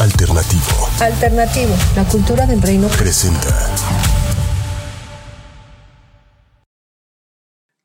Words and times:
Alternativo. 0.00 0.88
Alternativo, 0.98 1.76
la 1.94 2.08
cultura 2.08 2.46
del 2.46 2.62
reino. 2.62 2.88
Presenta. 2.88 3.76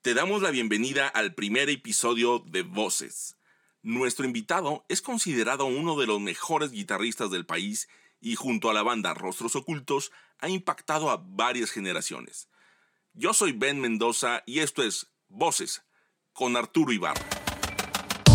Te 0.02 0.14
damos 0.14 0.42
la 0.42 0.50
bienvenida 0.50 1.10
al 1.10 1.34
primer 1.34 1.70
episodio 1.70 2.40
de 2.40 2.62
Voces. 2.62 3.36
Nuestro 3.82 4.24
invitado 4.24 4.86
es 4.88 5.02
considerado 5.02 5.66
uno 5.66 5.98
de 5.98 6.08
los 6.08 6.22
mejores 6.22 6.72
guitarristas 6.72 7.32
del 7.32 7.46
país 7.46 7.90
y 8.22 8.36
junto 8.36 8.70
a 8.70 8.74
la 8.74 8.82
banda 8.82 9.14
Rostros 9.14 9.58
Ocultos 9.58 10.14
ha 10.40 10.48
impactado 10.48 11.10
a 11.10 11.22
varias 11.22 11.70
generaciones. 11.70 12.48
Yo 13.14 13.34
soy 13.34 13.52
Ben 13.52 13.82
Mendoza 13.82 14.42
y 14.46 14.60
esto 14.60 14.84
es 14.84 15.08
Voces 15.28 15.84
con 16.32 16.56
Arturo 16.56 16.94
Ibarra. 16.94 17.26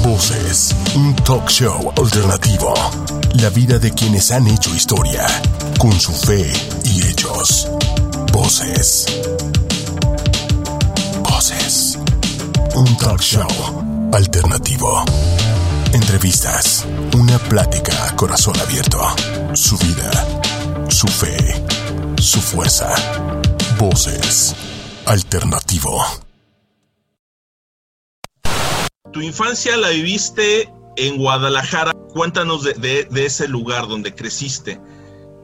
Voces, 0.02 0.74
talk 1.30 1.48
show 1.48 1.92
alternativo. 1.96 2.74
La 3.34 3.50
vida 3.50 3.78
de 3.78 3.92
quienes 3.92 4.32
han 4.32 4.48
hecho 4.48 4.74
historia, 4.74 5.24
con 5.78 5.92
su 5.92 6.10
fe 6.10 6.52
y 6.82 7.06
hechos. 7.06 7.68
Voces. 8.32 9.06
Voces. 11.22 11.96
Un 12.74 12.96
talk 12.96 13.20
show 13.20 13.46
alternativo. 14.12 15.04
Entrevistas, 15.92 16.84
una 17.14 17.38
plática 17.38 18.08
a 18.08 18.16
corazón 18.16 18.58
abierto. 18.58 18.98
Su 19.54 19.78
vida, 19.78 20.10
su 20.88 21.06
fe, 21.06 21.64
su 22.18 22.40
fuerza. 22.40 22.92
Voces. 23.78 24.56
Alternativo. 25.06 26.04
Tu 29.12 29.20
infancia 29.20 29.76
la 29.76 29.90
viviste 29.90 30.68
en 30.96 31.16
Guadalajara. 31.16 31.92
Cuéntanos 32.12 32.64
de, 32.64 33.08
ese 33.14 33.48
lugar 33.48 33.88
donde 33.88 34.14
creciste. 34.14 34.80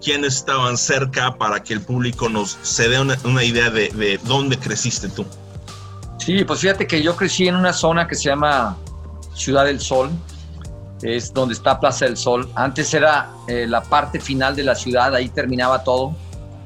¿Quiénes 0.02 0.36
estaban 0.36 0.76
cerca 0.76 1.36
para 1.36 1.62
que 1.62 1.72
el 1.72 1.80
público 1.80 2.28
nos 2.28 2.58
se 2.62 2.88
dé 2.88 3.00
una, 3.00 3.44
idea 3.44 3.70
de, 3.70 3.88
de, 3.90 4.20
dónde 4.24 4.58
creciste 4.58 5.08
tú? 5.08 5.24
Sí, 6.18 6.44
pues 6.44 6.60
fíjate 6.60 6.86
que 6.86 7.02
yo 7.02 7.16
crecí 7.16 7.48
en 7.48 7.54
una 7.54 7.72
zona 7.72 8.06
que 8.06 8.14
se 8.14 8.24
llama 8.24 8.76
Ciudad 9.34 9.64
del 9.64 9.80
Sol. 9.80 10.10
Es 11.02 11.32
donde 11.32 11.54
está 11.54 11.78
Plaza 11.78 12.06
del 12.06 12.16
Sol. 12.16 12.50
Antes 12.54 12.92
era 12.94 13.30
eh, 13.48 13.66
la 13.68 13.82
parte 13.82 14.18
final 14.18 14.56
de 14.56 14.64
la 14.64 14.74
ciudad, 14.74 15.14
ahí 15.14 15.28
terminaba 15.28 15.84
todo. 15.84 16.14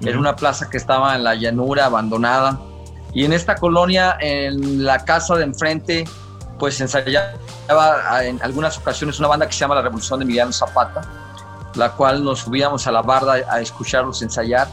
Era 0.03 0.19
una 0.19 0.35
plaza 0.35 0.71
que 0.71 0.77
estaba 0.77 1.15
en 1.15 1.25
la 1.25 1.35
llanura, 1.35 1.87
abandonada. 1.87 2.59
Y 3.13 3.25
en 3.25 3.33
esta 3.33 3.57
colonia, 3.57 4.17
en 4.21 4.85
la 4.85 5.05
casa 5.05 5.37
de 5.37 5.45
enfrente, 5.45 6.05
pues 6.61 6.79
ensayaba 6.81 7.33
en 8.23 8.41
algunas 8.43 8.77
ocasiones 8.77 9.19
una 9.19 9.29
banda 9.29 9.47
que 9.47 9.55
se 9.55 9.61
llama 9.61 9.75
La 9.75 9.83
Revolución 9.83 10.21
de 10.21 10.25
Emiliano 10.25 10.53
Zapata, 10.53 11.01
la 11.75 11.91
cual 11.93 12.23
nos 12.23 12.41
subíamos 12.41 12.87
a 12.87 12.93
la 12.93 13.01
barda 13.01 13.41
a 13.49 13.61
escucharlos 13.61 14.21
ensayar. 14.21 14.69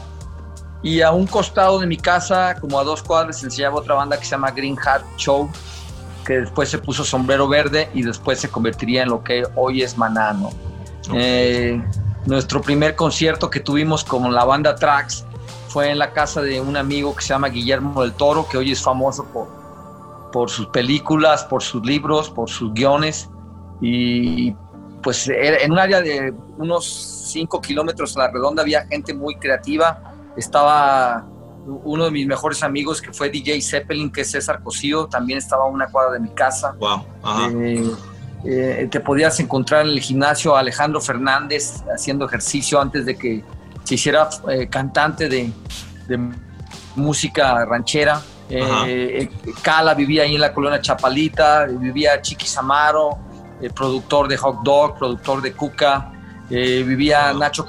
Y 0.82 1.00
a 1.00 1.10
un 1.10 1.26
costado 1.26 1.80
de 1.80 1.86
mi 1.86 1.96
casa, 1.96 2.54
como 2.60 2.78
a 2.78 2.84
dos 2.84 3.02
cuadras, 3.02 3.42
ensayaba 3.42 3.76
otra 3.76 3.94
banda 3.94 4.18
que 4.18 4.24
se 4.24 4.32
llama 4.32 4.50
Green 4.50 4.76
Hat 4.78 5.02
Show, 5.16 5.50
que 6.24 6.40
después 6.40 6.68
se 6.68 6.78
puso 6.78 7.04
Sombrero 7.04 7.48
Verde 7.48 7.88
y 7.94 8.02
después 8.02 8.38
se 8.38 8.50
convertiría 8.50 9.02
en 9.02 9.08
lo 9.08 9.24
que 9.24 9.44
hoy 9.56 9.82
es 9.82 9.96
Manano. 9.96 10.50
Eh, 11.14 11.82
nuestro 12.26 12.60
primer 12.60 12.94
concierto 12.96 13.48
que 13.48 13.60
tuvimos 13.60 14.04
con 14.04 14.32
la 14.32 14.44
banda 14.44 14.76
Trax 14.76 15.24
fue 15.68 15.90
en 15.90 15.98
la 15.98 16.12
casa 16.12 16.42
de 16.42 16.60
un 16.60 16.76
amigo 16.76 17.16
que 17.16 17.22
se 17.22 17.30
llama 17.30 17.48
Guillermo 17.48 18.02
del 18.02 18.12
Toro, 18.12 18.46
que 18.46 18.58
hoy 18.58 18.72
es 18.72 18.82
famoso 18.82 19.24
por 19.24 19.57
por 20.32 20.50
sus 20.50 20.66
películas, 20.68 21.44
por 21.44 21.62
sus 21.62 21.84
libros, 21.84 22.30
por 22.30 22.48
sus 22.48 22.72
guiones. 22.72 23.28
Y 23.80 24.54
pues 25.02 25.28
en 25.28 25.72
un 25.72 25.78
área 25.78 26.00
de 26.00 26.34
unos 26.56 26.86
5 27.32 27.60
kilómetros 27.60 28.16
a 28.16 28.20
la 28.20 28.30
redonda 28.30 28.62
había 28.62 28.86
gente 28.86 29.14
muy 29.14 29.36
creativa. 29.36 30.14
Estaba 30.36 31.26
uno 31.84 32.04
de 32.04 32.10
mis 32.10 32.26
mejores 32.26 32.62
amigos 32.62 33.00
que 33.00 33.12
fue 33.12 33.30
DJ 33.30 33.60
Zeppelin, 33.60 34.10
que 34.10 34.22
es 34.22 34.30
César 34.30 34.62
Cosío, 34.62 35.06
también 35.06 35.38
estaba 35.38 35.64
a 35.64 35.66
una 35.66 35.88
cuadra 35.88 36.14
de 36.14 36.20
mi 36.20 36.30
casa. 36.30 36.74
Wow. 36.78 37.04
Eh, 37.52 37.90
eh, 38.44 38.88
te 38.90 39.00
podías 39.00 39.38
encontrar 39.40 39.82
en 39.82 39.92
el 39.92 40.00
gimnasio 40.00 40.56
a 40.56 40.60
Alejandro 40.60 41.00
Fernández 41.00 41.82
haciendo 41.92 42.24
ejercicio 42.24 42.80
antes 42.80 43.04
de 43.04 43.16
que 43.16 43.44
se 43.84 43.94
hiciera 43.96 44.28
eh, 44.48 44.68
cantante 44.68 45.28
de, 45.28 45.52
de 46.06 46.30
música 46.94 47.64
ranchera. 47.64 48.20
Eh, 48.50 49.28
Cala 49.62 49.94
vivía 49.94 50.22
ahí 50.22 50.34
en 50.34 50.40
la 50.40 50.52
colonia 50.52 50.80
Chapalita, 50.80 51.66
vivía 51.66 52.20
Chiqui 52.20 52.46
Samaro, 52.46 53.18
el 53.60 53.72
productor 53.72 54.28
de 54.28 54.36
Hot 54.36 54.62
Dog, 54.62 54.98
productor 54.98 55.42
de 55.42 55.52
Cuca, 55.52 56.12
eh, 56.50 56.82
vivía 56.86 57.32
Nacho, 57.32 57.66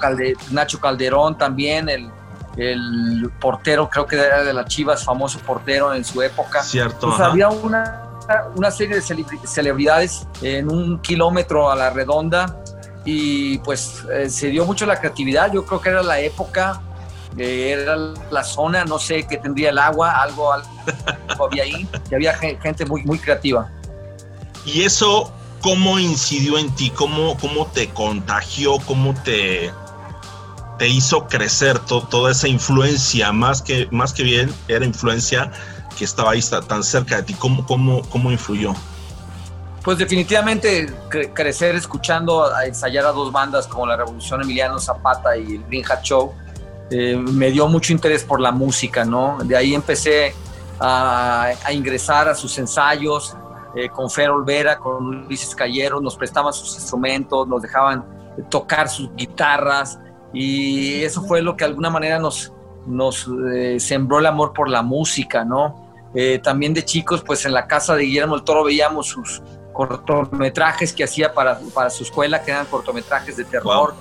Nacho 0.50 0.80
Calderón 0.80 1.36
también, 1.36 1.88
el, 1.88 2.10
el, 2.56 3.30
portero, 3.40 3.88
creo 3.90 4.06
que 4.06 4.16
era 4.16 4.42
de 4.42 4.52
las 4.52 4.66
Chivas, 4.66 5.04
famoso 5.04 5.38
portero 5.40 5.92
en 5.94 6.04
su 6.04 6.22
época. 6.22 6.62
Cierto. 6.62 7.12
había 7.12 7.48
una, 7.48 8.02
una 8.54 8.70
serie 8.70 8.96
de 8.96 9.02
celebridades 9.46 10.26
en 10.40 10.70
un 10.70 11.00
kilómetro 11.00 11.70
a 11.70 11.76
la 11.76 11.90
redonda 11.90 12.56
y 13.04 13.58
pues 13.58 14.04
eh, 14.12 14.28
se 14.28 14.48
dio 14.48 14.64
mucho 14.64 14.86
la 14.86 14.98
creatividad, 14.98 15.52
yo 15.52 15.64
creo 15.64 15.80
que 15.80 15.88
era 15.88 16.02
la 16.02 16.20
época 16.20 16.80
era 17.36 17.96
la 18.30 18.44
zona, 18.44 18.84
no 18.84 18.98
sé 18.98 19.26
qué 19.26 19.38
tendría 19.38 19.70
el 19.70 19.78
agua, 19.78 20.22
algo, 20.22 20.52
algo 20.52 20.68
había 21.46 21.62
ahí, 21.62 21.88
y 22.10 22.14
había 22.14 22.34
gente 22.34 22.84
muy, 22.84 23.02
muy 23.04 23.18
creativa. 23.18 23.70
¿Y 24.64 24.82
eso 24.82 25.32
cómo 25.60 25.98
incidió 25.98 26.58
en 26.58 26.74
ti? 26.74 26.90
¿Cómo, 26.90 27.36
cómo 27.38 27.66
te 27.66 27.88
contagió? 27.90 28.78
¿Cómo 28.86 29.14
te, 29.22 29.72
te 30.78 30.88
hizo 30.88 31.26
crecer 31.28 31.78
toda 31.78 32.30
esa 32.30 32.48
influencia? 32.48 33.32
Más 33.32 33.62
que, 33.62 33.88
más 33.90 34.12
que 34.12 34.22
bien, 34.22 34.52
era 34.68 34.84
influencia 34.84 35.50
que 35.96 36.04
estaba 36.04 36.32
ahí 36.32 36.42
tan 36.68 36.82
cerca 36.82 37.16
de 37.16 37.22
ti. 37.24 37.34
¿Cómo, 37.34 37.66
cómo, 37.66 38.02
cómo 38.10 38.30
influyó? 38.30 38.74
Pues 39.82 39.96
definitivamente 39.96 40.92
crecer 41.08 41.74
escuchando 41.74 42.44
a 42.44 42.66
ensayar 42.66 43.06
a 43.06 43.12
dos 43.12 43.32
bandas 43.32 43.66
como 43.66 43.86
la 43.86 43.96
Revolución 43.96 44.42
Emiliano 44.42 44.78
Zapata 44.78 45.36
y 45.38 45.54
el 45.54 45.64
Green 45.64 45.84
Hat 45.90 46.02
Show 46.02 46.34
eh, 46.90 47.16
me 47.16 47.50
dio 47.52 47.68
mucho 47.68 47.92
interés 47.92 48.24
por 48.24 48.40
la 48.40 48.50
música, 48.50 49.04
¿no? 49.04 49.38
De 49.44 49.56
ahí 49.56 49.74
empecé 49.74 50.34
a, 50.80 51.52
ingresar 51.72 52.28
a 52.28 52.34
sus 52.34 52.58
ensayos 52.58 53.36
eh, 53.76 53.88
con 53.88 54.10
Fer 54.10 54.30
Olvera, 54.30 54.78
con 54.78 55.24
Luis 55.26 55.44
Escayero, 55.44 56.00
nos 56.00 56.16
prestaban 56.16 56.52
sus 56.52 56.74
instrumentos, 56.74 57.46
nos 57.46 57.62
dejaban 57.62 58.04
tocar 58.48 58.88
sus 58.88 59.14
guitarras 59.14 60.00
y 60.32 61.02
eso 61.02 61.22
fue 61.22 61.42
lo 61.42 61.56
que 61.56 61.64
de 61.64 61.70
alguna 61.70 61.90
manera 61.90 62.18
nos, 62.18 62.52
nos 62.86 63.28
eh, 63.54 63.78
sembró 63.78 64.18
el 64.18 64.26
amor 64.26 64.52
por 64.52 64.68
la 64.68 64.82
música, 64.82 65.44
¿no? 65.44 65.88
también 66.42 66.74
de 66.74 66.84
chicos, 66.84 67.22
pues 67.24 67.46
en 67.46 67.52
la 67.52 67.68
casa 67.68 67.94
de 67.94 68.02
Guillermo 68.02 68.34
el 68.34 68.42
Toro 68.42 68.64
veíamos 68.64 69.06
sus 69.06 69.40
cortometrajes 69.72 70.92
que 70.92 71.04
hacía 71.04 71.32
para, 71.32 71.60
para 71.72 71.88
su 71.88 72.02
escuela, 72.02 72.42
que 72.42 72.50
eran 72.50 72.66
cortometrajes 72.66 73.36
de 73.36 73.44
terror, 73.44 73.94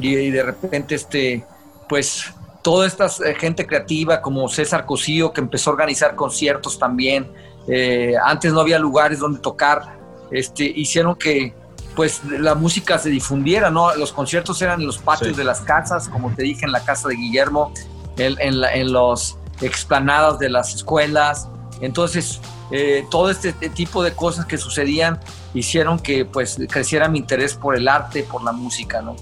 y, 0.00 0.16
y, 0.16 0.30
de 0.32 0.42
repente 0.42 0.96
este, 0.96 1.46
pues 1.88 2.32
toda 2.62 2.86
esta 2.86 3.06
eh, 3.06 3.34
gente 3.38 3.66
creativa 3.66 4.22
como 4.22 4.48
César 4.48 4.86
Cosío, 4.86 5.32
que 5.32 5.40
empezó 5.42 5.70
a 5.70 5.74
organizar 5.74 6.16
conciertos 6.16 6.78
también. 6.78 7.30
Eh, 7.68 8.14
antes 8.24 8.52
no 8.52 8.60
había 8.60 8.78
lugares 8.78 9.18
donde 9.18 9.38
tocar, 9.38 9.98
este, 10.30 10.64
hicieron 10.64 11.14
que 11.14 11.54
pues 11.94 12.22
la 12.24 12.54
música 12.54 12.98
se 12.98 13.10
difundiera, 13.10 13.70
¿no? 13.70 13.94
Los 13.94 14.12
conciertos 14.12 14.60
eran 14.62 14.80
en 14.80 14.86
los 14.86 14.98
patios 14.98 15.36
de 15.36 15.44
las 15.44 15.60
casas, 15.60 16.08
como 16.08 16.34
te 16.34 16.42
dije, 16.42 16.64
en 16.64 16.72
la 16.72 16.84
casa 16.84 17.08
de 17.08 17.14
Guillermo, 17.14 17.72
en, 18.16 18.36
en, 18.40 18.92
los 18.92 19.38
explanadas 19.60 20.38
de 20.38 20.48
las 20.48 20.74
escuelas. 20.74 21.48
Entonces, 21.80 22.40
eh, 22.70 23.06
todo 23.10 23.30
este 23.30 23.52
tipo 23.52 24.02
de 24.02 24.12
cosas 24.12 24.46
que 24.46 24.58
sucedían 24.58 25.20
hicieron 25.52 25.98
que 25.98 26.24
pues 26.24 26.58
creciera 26.68 27.08
mi 27.08 27.18
interés 27.18 27.54
por 27.54 27.76
el 27.76 27.86
arte, 27.86 28.24
por 28.24 28.42
la 28.42 28.52
música, 28.52 29.00
¿no? 29.00 29.14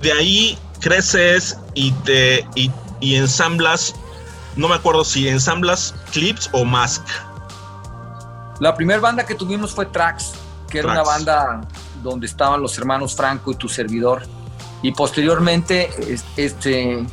De 0.00 0.12
ahí 0.12 0.58
creces 0.80 1.58
y 1.74 1.92
te 1.92 2.46
y, 2.54 2.70
ensamblas, 3.14 3.94
no 4.56 4.68
me 4.68 4.74
acuerdo 4.74 5.04
si 5.04 5.28
ensamblas 5.28 5.94
clips 6.12 6.48
o 6.52 6.64
mask. 6.64 7.02
La 8.60 8.74
primera 8.74 9.00
banda 9.00 9.24
que 9.24 9.34
tuvimos 9.34 9.72
fue 9.72 9.86
Trax, 9.86 10.32
que 10.68 10.80
era 10.80 10.92
una 10.92 11.02
banda 11.02 11.60
donde 12.02 12.26
estaban 12.26 12.60
los 12.60 12.76
hermanos 12.76 13.14
Franco 13.14 13.52
y 13.52 13.54
tu 13.54 13.68
servidor. 13.68 14.22
Y 14.82 14.92
posteriormente, 14.92 15.90
este, 16.36 17.04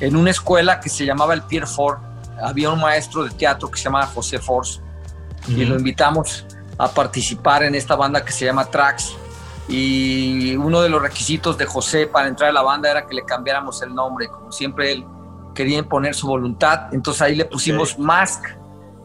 en 0.00 0.16
una 0.16 0.30
escuela 0.30 0.80
que 0.80 0.88
se 0.88 1.04
llamaba 1.04 1.34
el 1.34 1.42
Pier 1.42 1.66
Ford, 1.66 1.98
había 2.42 2.70
un 2.70 2.80
maestro 2.80 3.24
de 3.24 3.30
teatro 3.30 3.70
que 3.70 3.78
se 3.78 3.84
llamaba 3.84 4.06
José 4.06 4.38
Force 4.38 4.80
y 5.48 5.64
lo 5.64 5.76
invitamos 5.76 6.44
a 6.78 6.90
participar 6.90 7.64
en 7.64 7.74
esta 7.74 7.94
banda 7.96 8.24
que 8.24 8.32
se 8.32 8.46
llama 8.46 8.64
Trax 8.64 9.14
y 9.70 10.56
uno 10.56 10.82
de 10.82 10.88
los 10.88 11.00
requisitos 11.00 11.56
de 11.56 11.64
José 11.64 12.08
para 12.08 12.26
entrar 12.26 12.50
a 12.50 12.52
la 12.52 12.62
banda 12.62 12.90
era 12.90 13.06
que 13.06 13.14
le 13.14 13.24
cambiáramos 13.24 13.80
el 13.82 13.94
nombre, 13.94 14.26
como 14.26 14.50
siempre 14.50 14.92
él 14.92 15.04
quería 15.54 15.78
imponer 15.78 16.14
su 16.14 16.26
voluntad, 16.26 16.92
entonces 16.92 17.22
ahí 17.22 17.36
le 17.36 17.44
pusimos 17.44 17.98
Mask. 17.98 18.44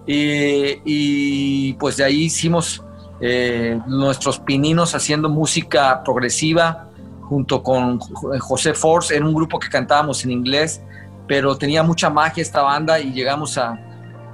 Y, 0.08 1.74
pues 1.74 1.98
de 1.98 2.04
ahí 2.04 2.24
hicimos 2.24 2.84
eh, 3.20 3.80
nuestros 3.88 4.40
pininos 4.40 4.94
haciendo 4.94 5.30
música 5.30 6.04
progresiva 6.04 6.90
junto 7.22 7.64
con 7.64 8.00
José 8.00 8.74
Force, 8.76 9.16
era 9.16 9.26
un 9.26 9.34
grupo 9.34 9.60
que 9.60 9.68
cantábamos 9.68 10.24
en 10.24 10.32
inglés, 10.32 10.82
pero 11.28 11.58
tenía 11.58 11.82
mucha 11.82 12.10
magia 12.10 12.42
esta 12.42 12.62
banda 12.62 13.00
y 13.00 13.12
llegamos 13.14 13.58
a, 13.58 13.80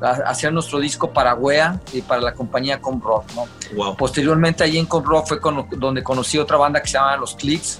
hacer 0.01 0.51
nuestro 0.51 0.79
disco 0.79 1.11
para 1.11 1.35
Wea 1.35 1.79
y 1.93 2.01
para 2.01 2.21
la 2.21 2.33
compañía 2.33 2.81
Com 2.81 3.01
Rock. 3.01 3.25
¿no? 3.35 3.95
Posteriormente 3.95 4.63
allí 4.63 4.79
en 4.79 4.85
Com 4.85 5.03
Rock 5.03 5.27
fue 5.27 5.39
donde 5.77 6.03
conocí 6.03 6.39
otra 6.39 6.57
banda 6.57 6.81
que 6.81 6.87
se 6.87 6.93
llama 6.93 7.15
Los 7.17 7.35
Clicks. 7.35 7.79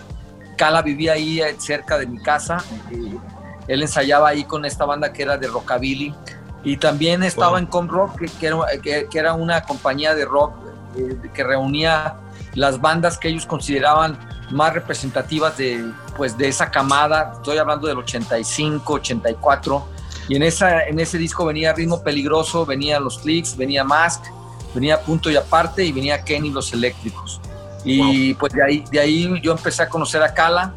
Cala 0.55 0.81
vivía 0.81 1.13
ahí 1.13 1.41
eh, 1.41 1.55
cerca 1.57 1.97
de 1.97 2.05
mi 2.05 2.19
casa. 2.19 2.63
Y 2.91 3.17
él 3.67 3.81
ensayaba 3.81 4.29
ahí 4.29 4.43
con 4.43 4.65
esta 4.65 4.85
banda 4.85 5.11
que 5.11 5.23
era 5.23 5.37
de 5.37 5.47
rockabilly. 5.47 6.13
Y 6.63 6.77
también 6.77 7.23
estaba 7.23 7.57
en 7.57 7.65
Com 7.65 7.87
Rock, 7.87 8.21
que, 8.39 8.47
era, 8.47 8.57
que, 9.09 9.17
era, 9.17 9.33
una 9.33 9.63
compañía 9.63 10.13
de 10.13 10.25
rock 10.25 10.53
eh, 10.95 11.17
que 11.33 11.43
reunía 11.43 12.17
las 12.53 12.79
bandas 12.79 13.17
que 13.17 13.29
ellos 13.29 13.47
consideraban 13.47 14.19
más 14.51 14.73
representativas 14.73 15.57
de, 15.57 15.91
pues, 16.15 16.37
de 16.37 16.49
esa 16.49 16.69
camada. 16.69 17.31
Estoy 17.37 17.57
hablando 17.57 17.87
del 17.87 17.97
85, 17.97 18.93
84 18.93 20.00
y 20.31 20.35
en, 20.37 20.43
esa, 20.43 20.85
en 20.85 20.97
ese 20.97 21.17
disco 21.17 21.43
venía 21.43 21.73
Ritmo 21.73 22.01
Peligroso, 22.01 22.65
venía 22.65 23.01
Los 23.01 23.19
Clicks, 23.19 23.57
venía 23.57 23.83
Mask, 23.83 24.23
venía 24.73 25.01
Punto 25.01 25.29
y 25.29 25.35
Aparte 25.35 25.83
y 25.83 25.91
venía 25.91 26.23
Kenny 26.23 26.51
Los 26.51 26.71
Eléctricos. 26.71 27.41
Y 27.83 28.33
pues 28.35 28.53
de 28.53 28.63
ahí, 28.63 28.85
de 28.89 29.01
ahí 29.01 29.41
yo 29.41 29.51
empecé 29.51 29.83
a 29.83 29.89
conocer 29.89 30.23
a 30.23 30.33
Kala 30.33 30.73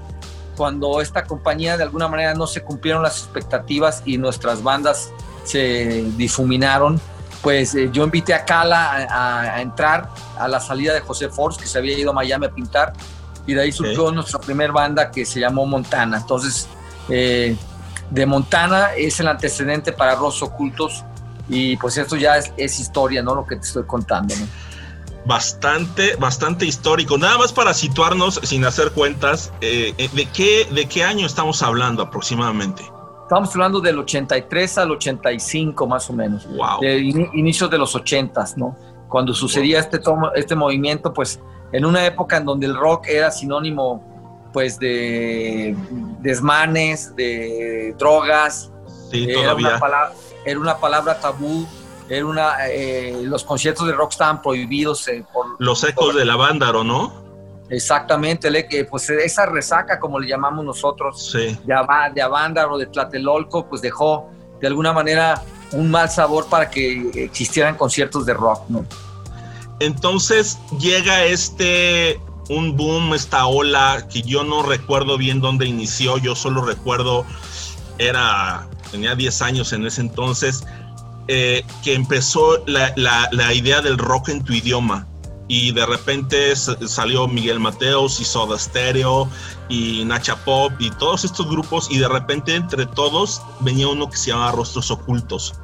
cuando 0.57 1.01
esta 1.01 1.23
compañía 1.23 1.77
de 1.77 1.85
alguna 1.85 2.09
manera 2.09 2.35
no 2.35 2.49
se 2.49 2.65
cumplieron 2.65 3.05
las 3.05 3.19
expectativas 3.19 4.03
y 4.05 4.19
nuestras 4.19 4.61
bandas 4.61 5.13
se 5.45 6.03
difuminaron, 6.17 7.01
pues 7.41 7.77
eh, 7.77 7.91
yo 7.93 8.03
invité 8.03 8.35
a 8.35 8.45
Kala 8.45 9.07
a, 9.09 9.63
entrar 9.63 10.11
a 10.37 10.49
la 10.49 10.59
salida 10.59 10.95
de 10.95 11.01
José 11.01 11.29
Force, 11.29 11.61
que 11.61 11.69
se 11.69 11.79
había 11.79 11.97
ido 11.97 12.11
a 12.11 12.13
Miami 12.13 12.47
a 12.47 12.51
pintar, 12.51 12.93
y 13.47 13.55
de 13.55 13.63
ahí 13.63 13.71
surgió 13.71 14.11
nuestra 14.11 14.41
primera 14.41 14.73
banda 14.73 15.13
que 15.13 15.25
se 15.25 15.39
llamó 15.39 15.65
Montana. 15.65 16.17
Entonces, 16.17 16.69
eh, 17.09 17.57
de 18.11 18.27
Montana 18.27 18.95
es 18.97 19.21
el 19.21 19.29
antecedente 19.29 19.93
para 19.93 20.15
Rostros 20.15 20.51
Ocultos 20.51 21.05
y 21.49 21.77
pues 21.77 21.97
esto 21.97 22.17
ya 22.17 22.37
es, 22.37 22.81
historia, 22.81 23.23
¿no? 23.23 23.35
Lo 23.35 23.47
que 23.47 23.57
te 23.57 23.63
estoy 23.63 23.85
contando, 23.85 24.35
¿no? 24.37 24.47
Bastante, 25.27 26.17
bastante 26.17 26.67
histórico. 26.67 27.17
Nada 27.17 27.39
más 27.39 27.53
para 27.53 27.73
situarnos 27.73 28.41
sin 28.43 28.65
hacer 28.65 28.93
cuentas, 28.93 29.53
eh, 29.61 29.95
eh, 29.97 30.09
¿de, 30.13 30.27
qué, 30.27 30.69
¿de 30.71 30.87
qué 30.87 31.03
año 31.03 31.27
estamos 31.27 31.63
hablando 31.63 32.03
aproximadamente? 32.03 32.83
Estamos 33.23 33.51
hablando 33.55 33.81
del 33.81 33.99
83 33.99 34.79
al 34.79 34.91
85 34.91 35.87
más 35.87 36.11
o 36.11 36.13
menos. 36.13 36.47
Wow. 36.47 36.81
De 36.81 36.99
inicios 36.99 37.71
de 37.71 37.79
los 37.79 37.95
80, 37.95 38.45
¿no? 38.57 38.77
Cuando 39.09 39.33
sucedía 39.33 39.81
este, 39.81 40.01
este 40.35 40.55
movimiento, 40.55 41.13
pues 41.13 41.41
en 41.73 41.87
una 41.87 42.05
época 42.05 42.37
en 42.37 42.45
donde 42.45 42.67
el 42.67 42.77
rock 42.77 43.07
era 43.09 43.31
sinónimo 43.31 44.14
pues 44.55 44.79
de 44.79 45.77
desmanes, 46.21 47.15
de 47.17 47.93
drogas. 47.99 48.71
era, 49.13 49.55
Una 49.55 49.79
palabra, 49.81 50.13
era 50.47 50.61
una 50.61 50.79
palabra 50.79 51.21
tabú, 51.21 51.67
era 52.09 52.25
una, 52.25 52.69
eh, 52.69 53.21
los 53.25 53.43
conciertos 53.43 53.87
de 53.89 53.93
rock 53.93 54.13
estaban 54.13 54.41
prohibidos. 54.41 55.09
Eh, 55.09 55.25
por, 55.33 55.57
los 55.59 55.83
ecos 55.83 56.15
de 56.15 56.25
la 56.25 56.37
Vándaro, 56.37 56.85
¿no? 56.85 57.25
Exactamente, 57.69 58.49
pues 58.89 59.11
esa 59.11 59.47
resaca, 59.47 59.99
como 59.99 60.21
le 60.21 60.29
llamamos 60.29 60.65
nosotros, 60.65 61.33
de, 61.33 61.59
de 62.15 62.23
Avándaro, 62.23 62.79
de 62.79 62.87
Tlatelolco, 62.87 63.69
pues 63.69 63.83
dejó 63.83 64.31
de 64.61 64.69
alguna 64.69 64.93
manera 64.93 65.43
un 65.73 65.91
mal 65.91 66.09
sabor 66.09 66.47
para 66.47 66.71
que 66.71 67.11
existieran 67.25 67.77
conciertos 67.77 68.25
de 68.25 68.35
rock, 68.35 68.69
¿no? 68.69 68.87
Entonces 69.81 70.59
llega 70.79 71.25
este 71.25 72.21
un 72.49 72.77
boom, 72.77 73.15
esta 73.15 73.47
ola 73.47 74.07
que 74.11 74.23
yo 74.23 74.45
no 74.45 74.63
recuerdo 74.63 75.17
bien 75.17 75.41
dónde 75.41 75.67
inició, 75.67 76.19
yo 76.19 76.35
solo 76.35 76.63
recuerdo, 76.63 77.25
era, 77.99 78.69
tenía 78.91 79.15
10 79.15 79.43
años 79.43 79.73
en 79.73 79.87
ese 79.87 80.01
entonces, 80.01 80.65
eh, 81.29 81.65
que 81.83 81.95
empezó 81.95 82.63
la, 82.67 82.93
la, 82.97 83.55
idea 83.55 83.81
del 83.81 83.97
rock 83.97 84.29
en 84.29 84.45
tu 84.45 84.53
idioma. 84.53 85.07
Y 85.47 85.73
de 85.73 85.85
repente 85.85 86.57
salió 86.57 87.29
Miguel 87.29 87.61
Mateos 87.61 88.19
y 88.19 88.25
Soda 88.25 88.59
Stereo 88.59 89.29
y 89.69 90.03
Nacha 90.07 90.37
Pop 90.37 90.73
y 90.79 90.91
todos 90.93 91.25
estos 91.25 91.47
grupos 91.51 91.91
y 91.91 91.99
de 91.99 92.09
repente 92.09 92.55
entre 92.55 92.87
todos 92.87 93.43
venía 93.61 93.89
uno 93.89 94.09
que 94.09 94.17
se 94.17 94.31
llamaba 94.31 94.53
Rostros 94.53 94.91
Ocultos. 94.91 95.55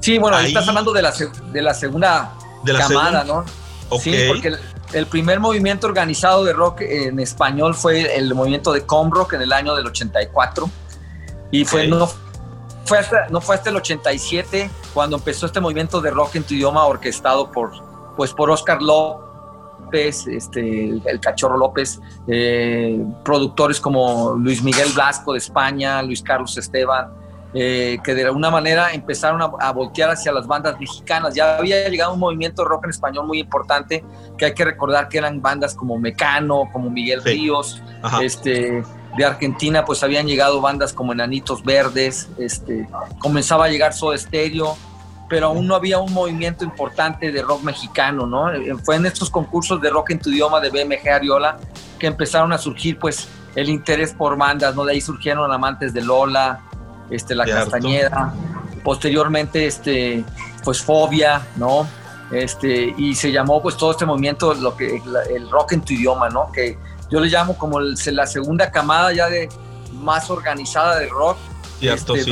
Sí, 0.00 0.18
bueno, 0.18 0.36
ahí, 0.36 0.48
estás 0.48 0.68
hablando 0.68 0.92
de 0.92 1.00
la, 1.00 1.14
de 1.52 1.62
la 1.62 1.72
segunda 1.72 2.34
de 2.64 2.72
la 2.74 2.80
camada, 2.80 3.24
¿no? 3.24 3.44
Sí, 3.98 4.14
porque 4.28 4.56
el 4.92 5.06
primer 5.06 5.40
movimiento 5.40 5.86
organizado 5.86 6.44
de 6.44 6.52
rock 6.52 6.82
en 6.82 7.18
español 7.18 7.74
fue 7.74 8.16
el 8.16 8.34
movimiento 8.34 8.72
de 8.72 8.84
Comrock 8.86 9.34
en 9.34 9.42
el 9.42 9.52
año 9.52 9.74
del 9.74 9.86
84. 9.86 10.68
Y 11.50 11.64
fue, 11.64 11.86
no, 11.88 12.08
fue 12.84 12.98
hasta, 12.98 13.28
no 13.28 13.40
fue 13.40 13.56
hasta 13.56 13.70
el 13.70 13.76
87 13.76 14.70
cuando 14.94 15.16
empezó 15.16 15.46
este 15.46 15.60
movimiento 15.60 16.00
de 16.00 16.10
rock 16.10 16.36
en 16.36 16.44
tu 16.44 16.54
idioma 16.54 16.84
orquestado 16.84 17.50
por, 17.50 17.72
pues, 18.16 18.32
por 18.32 18.50
Oscar 18.50 18.80
López, 18.80 20.26
este, 20.26 21.00
el 21.04 21.20
Cachorro 21.20 21.56
López, 21.56 22.00
eh, 22.28 23.04
productores 23.24 23.80
como 23.80 24.34
Luis 24.34 24.62
Miguel 24.62 24.88
Blasco 24.94 25.32
de 25.32 25.38
España, 25.38 26.02
Luis 26.02 26.22
Carlos 26.22 26.56
Esteban, 26.56 27.12
eh, 27.58 28.00
que 28.04 28.14
de 28.14 28.26
alguna 28.26 28.50
manera 28.50 28.92
empezaron 28.92 29.40
a, 29.40 29.72
voltear 29.72 30.10
hacia 30.10 30.30
las 30.30 30.46
bandas 30.46 30.78
mexicanas. 30.78 31.34
Ya 31.34 31.56
había 31.56 31.88
llegado 31.88 32.12
un 32.12 32.20
movimiento 32.20 32.62
de 32.62 32.68
rock 32.68 32.84
en 32.84 32.90
español 32.90 33.26
muy 33.26 33.40
importante, 33.40 34.04
que 34.36 34.44
hay 34.44 34.52
que 34.52 34.62
recordar 34.62 35.08
que 35.08 35.16
eran 35.16 35.40
bandas 35.40 35.74
como 35.74 35.98
Mecano, 35.98 36.68
como 36.70 36.90
Miguel 36.90 37.24
Ríos, 37.24 37.82
este, 38.20 38.84
de 39.16 39.24
Argentina 39.24 39.86
pues 39.86 40.02
habían 40.02 40.26
llegado 40.26 40.60
bandas 40.60 40.92
como 40.92 41.14
Enanitos 41.14 41.64
Verdes, 41.64 42.28
este, 42.36 42.86
comenzaba 43.20 43.64
a 43.64 43.68
llegar 43.68 43.94
Soda 43.94 44.18
Stereo, 44.18 44.76
pero 45.26 45.46
aún 45.46 45.66
no 45.66 45.76
había 45.76 45.98
un 45.98 46.12
movimiento 46.12 46.62
importante 46.62 47.32
de 47.32 47.40
rock 47.40 47.62
mexicano, 47.62 48.26
¿no? 48.26 48.52
Eh, 48.52 48.76
fue 48.84 48.96
en 48.96 49.06
estos 49.06 49.30
concursos 49.30 49.80
de 49.80 49.88
rock 49.88 50.10
en 50.10 50.18
tu 50.18 50.28
idioma 50.28 50.60
de 50.60 50.68
BMG 50.68 51.08
Ariola 51.08 51.56
que 51.98 52.06
empezaron 52.06 52.52
a 52.52 52.58
surgir 52.58 52.98
pues 52.98 53.26
el 53.54 53.70
interés 53.70 54.12
por 54.12 54.36
bandas, 54.36 54.76
¿no? 54.76 54.84
De 54.84 54.92
ahí 54.92 55.00
surgieron 55.00 55.50
Amantes 55.50 55.94
de 55.94 56.02
Lola, 56.02 56.60
este, 57.10 57.34
La 57.34 57.44
Castañeda, 57.44 58.32
posteriormente, 58.82 59.66
este, 59.66 60.24
pues 60.64 60.82
Fobia, 60.82 61.46
¿no? 61.56 61.86
Este, 62.30 62.92
y 62.96 63.14
se 63.14 63.30
llamó 63.30 63.62
pues 63.62 63.76
todo 63.76 63.92
este 63.92 64.04
movimiento, 64.04 64.52
lo 64.54 64.76
que, 64.76 65.00
el 65.34 65.50
rock 65.50 65.72
en 65.72 65.80
tu 65.82 65.92
idioma, 65.92 66.28
¿no? 66.28 66.50
Que 66.50 66.76
yo 67.08 67.20
le 67.20 67.28
llamo 67.28 67.56
como 67.56 67.80
la 67.80 68.26
segunda 68.26 68.70
camada 68.70 69.12
ya 69.12 69.28
de 69.28 69.48
más 69.92 70.28
organizada 70.30 70.98
de 70.98 71.08
rock, 71.08 71.36
este, 71.80 72.24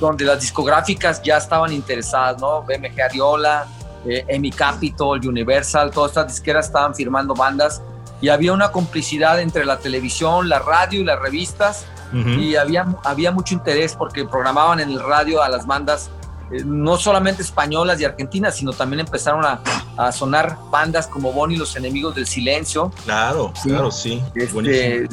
donde, 0.00 0.24
las 0.24 0.40
discográficas 0.40 1.22
ya 1.22 1.36
estaban 1.36 1.72
interesadas, 1.72 2.40
¿no? 2.40 2.62
BMG 2.62 3.00
Ariola, 3.00 3.66
eh, 4.04 4.24
Emi 4.28 4.50
Capitol, 4.50 5.20
Universal, 5.26 5.90
todas 5.90 6.10
estas 6.10 6.28
disqueras 6.28 6.66
estaban 6.66 6.94
firmando 6.94 7.34
bandas 7.34 7.82
y 8.20 8.28
había 8.28 8.52
una 8.52 8.72
complicidad 8.72 9.40
entre 9.40 9.64
la 9.64 9.78
televisión, 9.78 10.48
la 10.48 10.58
radio 10.58 11.00
y 11.00 11.04
las 11.04 11.18
revistas 11.20 11.86
y 12.12 12.56
había, 12.56 12.86
había 13.04 13.32
mucho 13.32 13.54
interés 13.54 13.94
porque 13.94 14.24
programaban 14.24 14.80
en 14.80 14.90
el 14.90 15.00
radio 15.00 15.42
a 15.42 15.48
las 15.48 15.66
bandas 15.66 16.10
eh, 16.50 16.62
no 16.64 16.96
solamente 16.96 17.42
españolas 17.42 18.00
y 18.00 18.04
argentinas, 18.04 18.56
sino 18.56 18.72
también 18.72 19.00
empezaron 19.00 19.44
a, 19.44 19.60
a 19.96 20.12
sonar 20.12 20.56
bandas 20.70 21.08
como 21.08 21.32
Bonnie 21.32 21.56
los 21.56 21.74
enemigos 21.76 22.14
del 22.14 22.26
silencio. 22.26 22.92
Claro, 23.04 23.52
claro, 23.62 23.90
sí. 23.90 24.22
Este, 24.34 25.08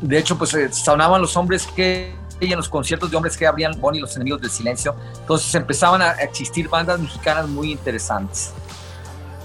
de 0.00 0.18
hecho, 0.18 0.36
pues 0.36 0.52
eh, 0.54 0.72
sonaban 0.72 1.20
los 1.20 1.36
hombres 1.36 1.66
que 1.66 2.20
en 2.50 2.56
los 2.56 2.68
conciertos 2.68 3.10
de 3.10 3.16
hombres 3.16 3.36
que 3.36 3.46
abrían 3.46 3.80
Bonnie 3.80 4.00
los 4.00 4.16
enemigos 4.16 4.40
del 4.40 4.50
silencio. 4.50 4.96
Entonces 5.20 5.54
empezaban 5.54 6.02
a 6.02 6.12
existir 6.12 6.68
bandas 6.68 6.98
mexicanas 6.98 7.48
muy 7.48 7.70
interesantes. 7.70 8.52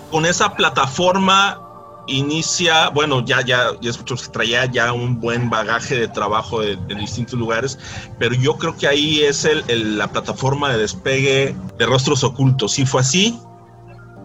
Con 0.09 0.25
esa 0.25 0.55
plataforma 0.55 1.66
inicia, 2.07 2.89
bueno, 2.89 3.23
ya, 3.23 3.41
ya, 3.41 3.71
ya 3.81 3.89
escuchamos 3.89 4.27
que 4.27 4.33
traía 4.33 4.65
ya 4.65 4.93
un 4.93 5.19
buen 5.19 5.49
bagaje 5.49 5.99
de 5.99 6.07
trabajo 6.07 6.61
de, 6.61 6.77
distintos 6.95 7.37
lugares, 7.37 7.77
pero 8.17 8.33
yo 8.35 8.57
creo 8.57 8.75
que 8.75 8.87
ahí 8.87 9.21
es 9.21 9.45
el, 9.45 9.97
la 9.97 10.07
plataforma 10.07 10.71
de 10.71 10.79
despegue 10.79 11.55
de 11.77 11.85
rostros 11.85 12.23
ocultos. 12.23 12.73
¿Sí 12.73 12.85
fue 12.85 13.01
así? 13.01 13.39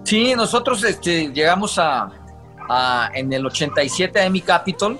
Sí, 0.04 0.34
nosotros 0.34 0.82
este, 0.84 1.32
llegamos 1.32 1.78
a, 1.78 2.10
en 3.14 3.32
el 3.32 3.44
87 3.44 4.18
a 4.18 4.24
Emi 4.24 4.40
Capitol 4.40 4.98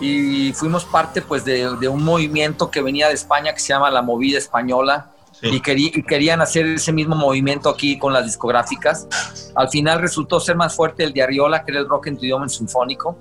y 0.00 0.52
fuimos 0.52 0.84
parte 0.84 1.20
pues 1.20 1.44
de, 1.44 1.76
de 1.76 1.88
un 1.88 2.04
movimiento 2.04 2.70
que 2.70 2.80
venía 2.80 3.08
de 3.08 3.14
España 3.14 3.52
que 3.52 3.60
se 3.60 3.68
llama 3.68 3.90
la 3.90 4.02
Movida 4.02 4.38
Española 4.38 5.10
y, 5.42 5.60
querían 5.60 6.40
hacer 6.40 6.66
ese 6.66 6.92
mismo 6.92 7.14
movimiento 7.14 7.68
aquí 7.68 7.98
con 7.98 8.12
las 8.12 8.24
discográficas. 8.24 9.06
Al 9.54 9.68
final 9.68 10.00
resultó 10.00 10.40
ser 10.40 10.56
más 10.56 10.74
fuerte 10.74 11.04
el 11.04 11.12
de 11.12 11.22
Ariola, 11.22 11.64
que 11.64 11.72
era 11.72 11.80
el 11.80 11.88
rock 11.88 12.08
en 12.08 12.18
tu 12.18 12.24
idioma 12.24 12.48
sinfónico, 12.48 13.16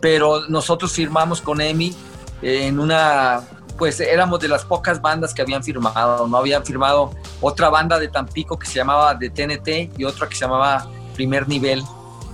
pero 0.00 0.46
nosotros 0.48 0.92
firmamos 0.92 1.40
con 1.40 1.60
EMI 1.60 1.94
en 2.42 2.78
una, 2.78 3.40
pues 3.78 3.98
éramos 4.00 4.40
de 4.40 4.48
las 4.48 4.64
pocas 4.64 5.00
bandas 5.00 5.34
que 5.34 5.42
habían 5.42 5.62
firmado, 5.62 6.26
no 6.28 6.36
habían 6.36 6.64
firmado 6.64 7.10
otra 7.40 7.68
banda 7.70 7.98
de 7.98 8.08
Tampico 8.08 8.58
que 8.58 8.66
se 8.66 8.74
llamaba 8.74 9.14
de 9.14 9.30
TNT 9.30 9.98
y 9.98 10.04
otra 10.04 10.28
que 10.28 10.34
se 10.34 10.42
llamaba 10.42 10.88
Primer 11.14 11.48
Nivel, 11.48 11.82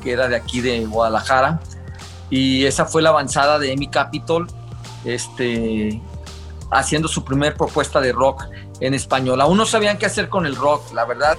que 0.03 0.13
era 0.13 0.29
de 0.29 0.37
aquí 0.37 0.61
de 0.61 0.85
Guadalajara. 0.85 1.61
y 2.31 2.65
esa 2.65 2.87
fue 2.87 3.03
la 3.03 3.11
avanzada 3.11 3.59
de 3.59 3.73
Emi 3.73 3.89
Capitol, 3.89 4.47
este, 5.05 6.01
haciendo 6.71 7.09
su 7.09 7.25
primer 7.25 7.55
propuesta 7.55 8.01
de 8.01 8.13
rock 8.13 8.45
en 8.83 8.95
español. 8.95 9.41
Aún 9.41 9.57
no 9.57 9.65
sabían 9.65 9.97
qué 9.97 10.07
hacer 10.07 10.29
con 10.29 10.45
el 10.45 10.57
rock, 10.57 10.93
la 10.93 11.05
verdad. 11.05 11.39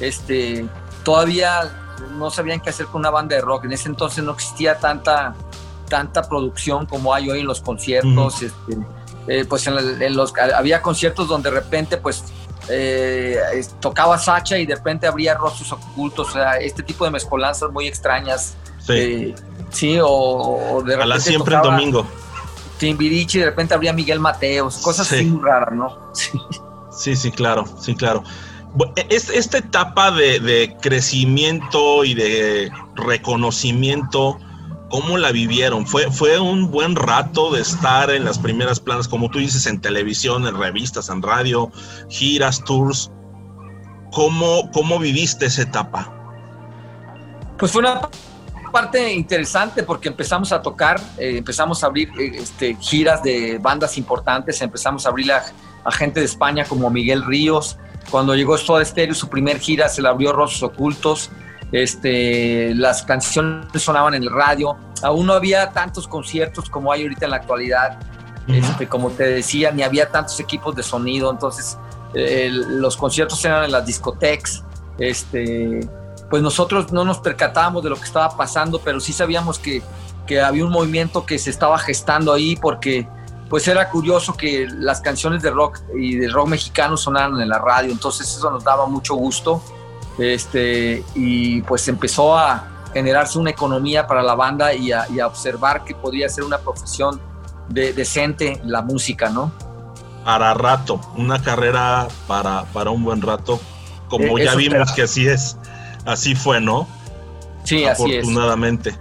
Este, 0.00 0.66
todavía 1.04 1.96
no 2.16 2.30
sabían 2.30 2.60
qué 2.60 2.70
hacer 2.70 2.86
con 2.86 3.00
una 3.00 3.10
banda 3.10 3.36
de 3.36 3.42
rock. 3.42 3.66
En 3.66 3.72
ese 3.72 3.88
entonces 3.88 4.24
no 4.24 4.32
existía 4.32 4.78
tanta, 4.78 5.34
tanta 5.88 6.22
producción 6.22 6.86
como 6.86 7.14
hay 7.14 7.30
hoy 7.30 7.40
en 7.40 7.46
los 7.46 7.60
conciertos. 7.60 8.42
este, 8.42 8.78
eh, 9.28 9.44
pues 9.48 9.66
en, 9.66 10.16
los, 10.16 10.32
había 10.54 10.82
conciertos 10.82 11.28
donde 11.28 11.50
de 11.50 11.60
repente 11.60 11.96
pues 11.96 12.24
eh, 12.68 13.36
tocaba 13.78 14.18
Sacha 14.18 14.58
y 14.58 14.66
de 14.66 14.74
repente 14.74 15.06
habría 15.06 15.34
rostros 15.34 15.70
ocultos, 15.72 16.30
o 16.30 16.32
sea, 16.32 16.56
este 16.56 16.82
tipo 16.82 17.04
de 17.04 17.10
mezcolanzas 17.10 17.70
muy 17.70 17.86
extrañas. 17.86 18.56
Sí, 18.80 18.92
eh, 18.92 19.34
sí 19.70 19.98
o, 20.02 20.82
de 20.84 20.96
repente. 20.96 21.16
A 21.16 21.20
siempre 21.20 21.54
el 21.54 21.62
domingo. 21.62 22.06
Timbiriche 22.78 23.38
y 23.38 23.40
de 23.42 23.46
repente 23.46 23.74
habría 23.74 23.92
Miguel 23.92 24.18
Mateos, 24.18 24.78
cosas 24.78 25.12
así 25.12 25.24
muy 25.24 25.40
raras, 25.40 25.72
¿no? 25.72 25.96
Sí. 26.14 26.30
sí, 27.16 27.30
claro, 27.30 27.64
sí, 27.80 27.94
claro. 27.94 28.22
E, 28.96 29.06
esta 29.10 29.58
etapa 29.58 30.10
de, 30.10 30.40
de 30.40 30.76
crecimiento 30.80 32.04
y 32.04 32.14
de 32.14 32.70
reconocimiento 32.96 34.38
¿Cómo 34.92 35.16
la 35.16 35.32
vivieron? 35.32 35.86
¿Fue, 35.86 36.10
¿Fue 36.10 36.38
un 36.38 36.70
buen 36.70 36.94
rato 36.94 37.50
de 37.50 37.62
estar 37.62 38.10
en 38.10 38.26
las 38.26 38.38
primeras 38.38 38.78
planas, 38.78 39.08
como 39.08 39.30
tú 39.30 39.38
dices, 39.38 39.64
en 39.64 39.80
televisión, 39.80 40.46
en 40.46 40.54
revistas, 40.54 41.08
en 41.08 41.22
radio, 41.22 41.72
giras, 42.10 42.62
tours? 42.62 43.10
¿Cómo, 44.12 44.70
cómo 44.70 44.98
viviste 44.98 45.46
esa 45.46 45.62
etapa? 45.62 46.12
Pues 47.56 47.72
fue 47.72 47.80
una 47.80 48.02
parte 48.70 49.14
interesante 49.14 49.82
porque 49.82 50.08
empezamos 50.10 50.52
a 50.52 50.60
tocar, 50.60 51.00
eh, 51.16 51.38
empezamos 51.38 51.82
a 51.82 51.86
abrir 51.86 52.10
eh, 52.20 52.32
este, 52.34 52.76
giras 52.78 53.22
de 53.22 53.56
bandas 53.56 53.96
importantes, 53.96 54.60
empezamos 54.60 55.06
a 55.06 55.08
abrir 55.08 55.32
a, 55.32 55.42
a, 55.84 55.92
gente 55.92 56.20
de 56.20 56.26
España 56.26 56.64
como 56.64 56.90
Miguel 56.90 57.24
Ríos. 57.24 57.78
Cuando 58.10 58.34
llegó 58.34 58.56
Soda 58.58 58.84
Stereo, 58.84 59.14
su 59.14 59.28
primer 59.28 59.58
gira 59.58 59.88
se 59.88 60.02
la 60.02 60.10
abrió 60.10 60.32
Rostros 60.32 60.62
Ocultos. 60.62 61.30
Este, 61.72 62.74
las 62.74 63.02
canciones 63.02 63.82
sonaban 63.82 64.12
en 64.14 64.24
el 64.24 64.30
radio, 64.30 64.76
aún 65.02 65.26
no 65.26 65.32
había 65.32 65.70
tantos 65.70 66.06
conciertos 66.06 66.68
como 66.68 66.92
hay 66.92 67.02
ahorita 67.02 67.24
en 67.24 67.30
la 67.30 67.38
actualidad, 67.38 67.98
este, 68.46 68.86
como 68.86 69.10
te 69.10 69.24
decía, 69.24 69.70
ni 69.70 69.82
había 69.82 70.10
tantos 70.10 70.38
equipos 70.38 70.76
de 70.76 70.82
sonido, 70.82 71.30
entonces 71.30 71.78
eh, 72.12 72.50
los 72.50 72.98
conciertos 72.98 73.42
eran 73.46 73.64
en 73.64 73.72
las 73.72 73.86
discotecas, 73.86 74.62
este, 74.98 75.80
pues 76.28 76.42
nosotros 76.42 76.92
no 76.92 77.06
nos 77.06 77.20
percatábamos 77.20 77.82
de 77.82 77.88
lo 77.88 77.96
que 77.96 78.04
estaba 78.04 78.36
pasando, 78.36 78.78
pero 78.78 79.00
sí 79.00 79.14
sabíamos 79.14 79.58
que, 79.58 79.82
que 80.26 80.42
había 80.42 80.66
un 80.66 80.72
movimiento 80.72 81.24
que 81.24 81.38
se 81.38 81.48
estaba 81.48 81.78
gestando 81.78 82.34
ahí 82.34 82.54
porque 82.56 83.08
pues 83.52 83.68
era 83.68 83.90
curioso 83.90 84.32
que 84.32 84.66
las 84.78 85.02
canciones 85.02 85.42
de 85.42 85.50
rock 85.50 85.80
y 85.94 86.16
de 86.16 86.26
rock 86.30 86.48
mexicano 86.48 86.96
sonaran 86.96 87.38
en 87.38 87.50
la 87.50 87.58
radio, 87.58 87.92
entonces 87.92 88.26
eso 88.34 88.50
nos 88.50 88.64
daba 88.64 88.86
mucho 88.86 89.14
gusto 89.14 89.62
este, 90.16 91.04
y 91.14 91.60
pues 91.60 91.86
empezó 91.86 92.34
a 92.34 92.66
generarse 92.94 93.38
una 93.38 93.50
economía 93.50 94.06
para 94.06 94.22
la 94.22 94.34
banda 94.34 94.72
y 94.72 94.90
a, 94.90 95.06
observar 95.26 95.84
que 95.84 95.94
podría 95.94 96.30
ser 96.30 96.44
una 96.44 96.56
profesión 96.56 97.20
de, 97.68 97.92
decente 97.92 98.58
la 98.64 98.80
música, 98.80 99.28
¿no? 99.28 99.52
Para 100.24 100.54
rato, 100.54 100.98
una 101.18 101.42
carrera 101.42 102.08
para, 102.26 102.64
para 102.72 102.88
un 102.88 103.04
buen 103.04 103.20
rato, 103.20 103.60
como 104.08 104.38
e, 104.38 104.46
ya 104.46 104.54
vimos 104.54 104.92
que 104.92 105.02
así 105.02 105.28
es, 105.28 105.58
así 106.06 106.34
fue, 106.34 106.58
¿no? 106.58 106.88
Sí, 107.64 107.84
así 107.84 108.14
es. 108.14 108.20
Afortunadamente. 108.20 108.98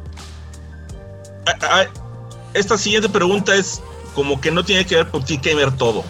Esta 2.54 2.78
siguiente 2.78 3.08
pregunta 3.08 3.56
es 3.56 3.82
como 4.14 4.42
que 4.42 4.52
no 4.52 4.64
tiene 4.64 4.86
que 4.86 4.96
ver 4.96 5.10
por 5.10 5.24
ti 5.24 5.38
que 5.38 5.56
ver 5.56 5.76
todo. 5.78 6.04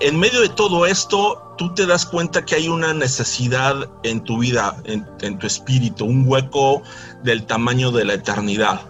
En 0.00 0.18
medio 0.18 0.40
de 0.40 0.48
todo 0.48 0.84
esto, 0.84 1.54
tú 1.56 1.72
te 1.74 1.86
das 1.86 2.04
cuenta 2.04 2.44
que 2.44 2.56
hay 2.56 2.68
una 2.68 2.92
necesidad 2.92 3.88
en 4.02 4.22
tu 4.24 4.38
vida, 4.38 4.76
en, 4.84 5.38
tu 5.38 5.46
espíritu, 5.46 6.04
un 6.04 6.26
hueco 6.26 6.82
del 7.22 7.46
tamaño 7.46 7.92
de 7.92 8.04
la 8.04 8.14
eternidad. 8.14 8.80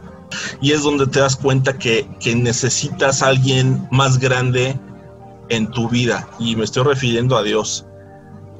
Y 0.62 0.72
es 0.72 0.82
donde 0.82 1.06
te 1.06 1.20
das 1.20 1.36
cuenta 1.36 1.76
que, 1.78 2.08
necesitas 2.34 3.22
a 3.22 3.28
alguien 3.28 3.86
más 3.90 4.18
grande 4.18 4.78
en 5.50 5.70
tu 5.70 5.88
vida. 5.88 6.26
Y 6.38 6.56
me 6.56 6.64
estoy 6.64 6.84
refiriendo 6.84 7.36
a 7.36 7.42
Dios. 7.42 7.84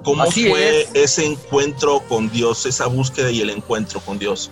¿Cómo 0.05 0.27
fue 0.27 0.87
ese 0.93 1.25
encuentro 1.25 2.01
con 2.01 2.29
Dios, 2.31 2.67
esa 2.67 2.87
búsqueda 2.87 3.31
y 3.31 3.41
el 3.41 3.49
encuentro 3.49 4.01
con 4.01 4.19
Dios? 4.19 4.51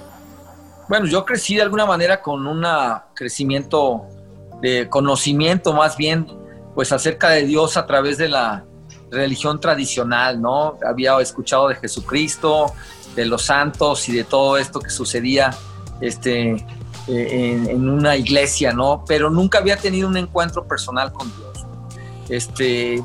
Bueno, 0.89 1.07
yo 1.07 1.25
crecí 1.25 1.57
de 1.57 1.63
alguna 1.63 1.85
manera 1.87 2.23
con 2.23 2.47
un 2.47 2.65
crecimiento 3.15 4.07
de 4.61 4.89
conocimiento 4.89 5.73
más 5.73 5.97
bien, 5.97 6.27
pues 6.75 6.93
acerca 6.93 7.31
de 7.31 7.45
Dios 7.45 7.77
a 7.77 7.87
través 7.87 8.19
de 8.19 8.29
la, 8.29 8.65
religión 9.11 9.61
tradicional, 9.61 10.41
¿no? 10.41 10.79
Había 10.87 11.19
escuchado 11.21 11.69
de 11.69 11.75
Jesucristo, 11.75 12.73
de 13.15 13.27
los 13.27 13.43
santos 13.43 14.09
y 14.09 14.13
de 14.13 14.25
todo 14.25 14.57
esto 14.57 14.81
que 14.81 14.91
sucedía 14.91 15.51
este, 16.01 16.53
eh, 17.09 17.67
en, 17.69 17.89
una 17.89 18.17
iglesia, 18.17 18.73
¿no? 18.73 19.05
Pero 19.07 19.31
nunca 19.31 19.59
había 19.59 19.77
tenido 19.77 20.09
un 20.09 20.17
encuentro 20.17 20.67
personal 20.67 21.13
con 21.13 21.31
Dios. 21.37 21.67
Este, 22.29 23.03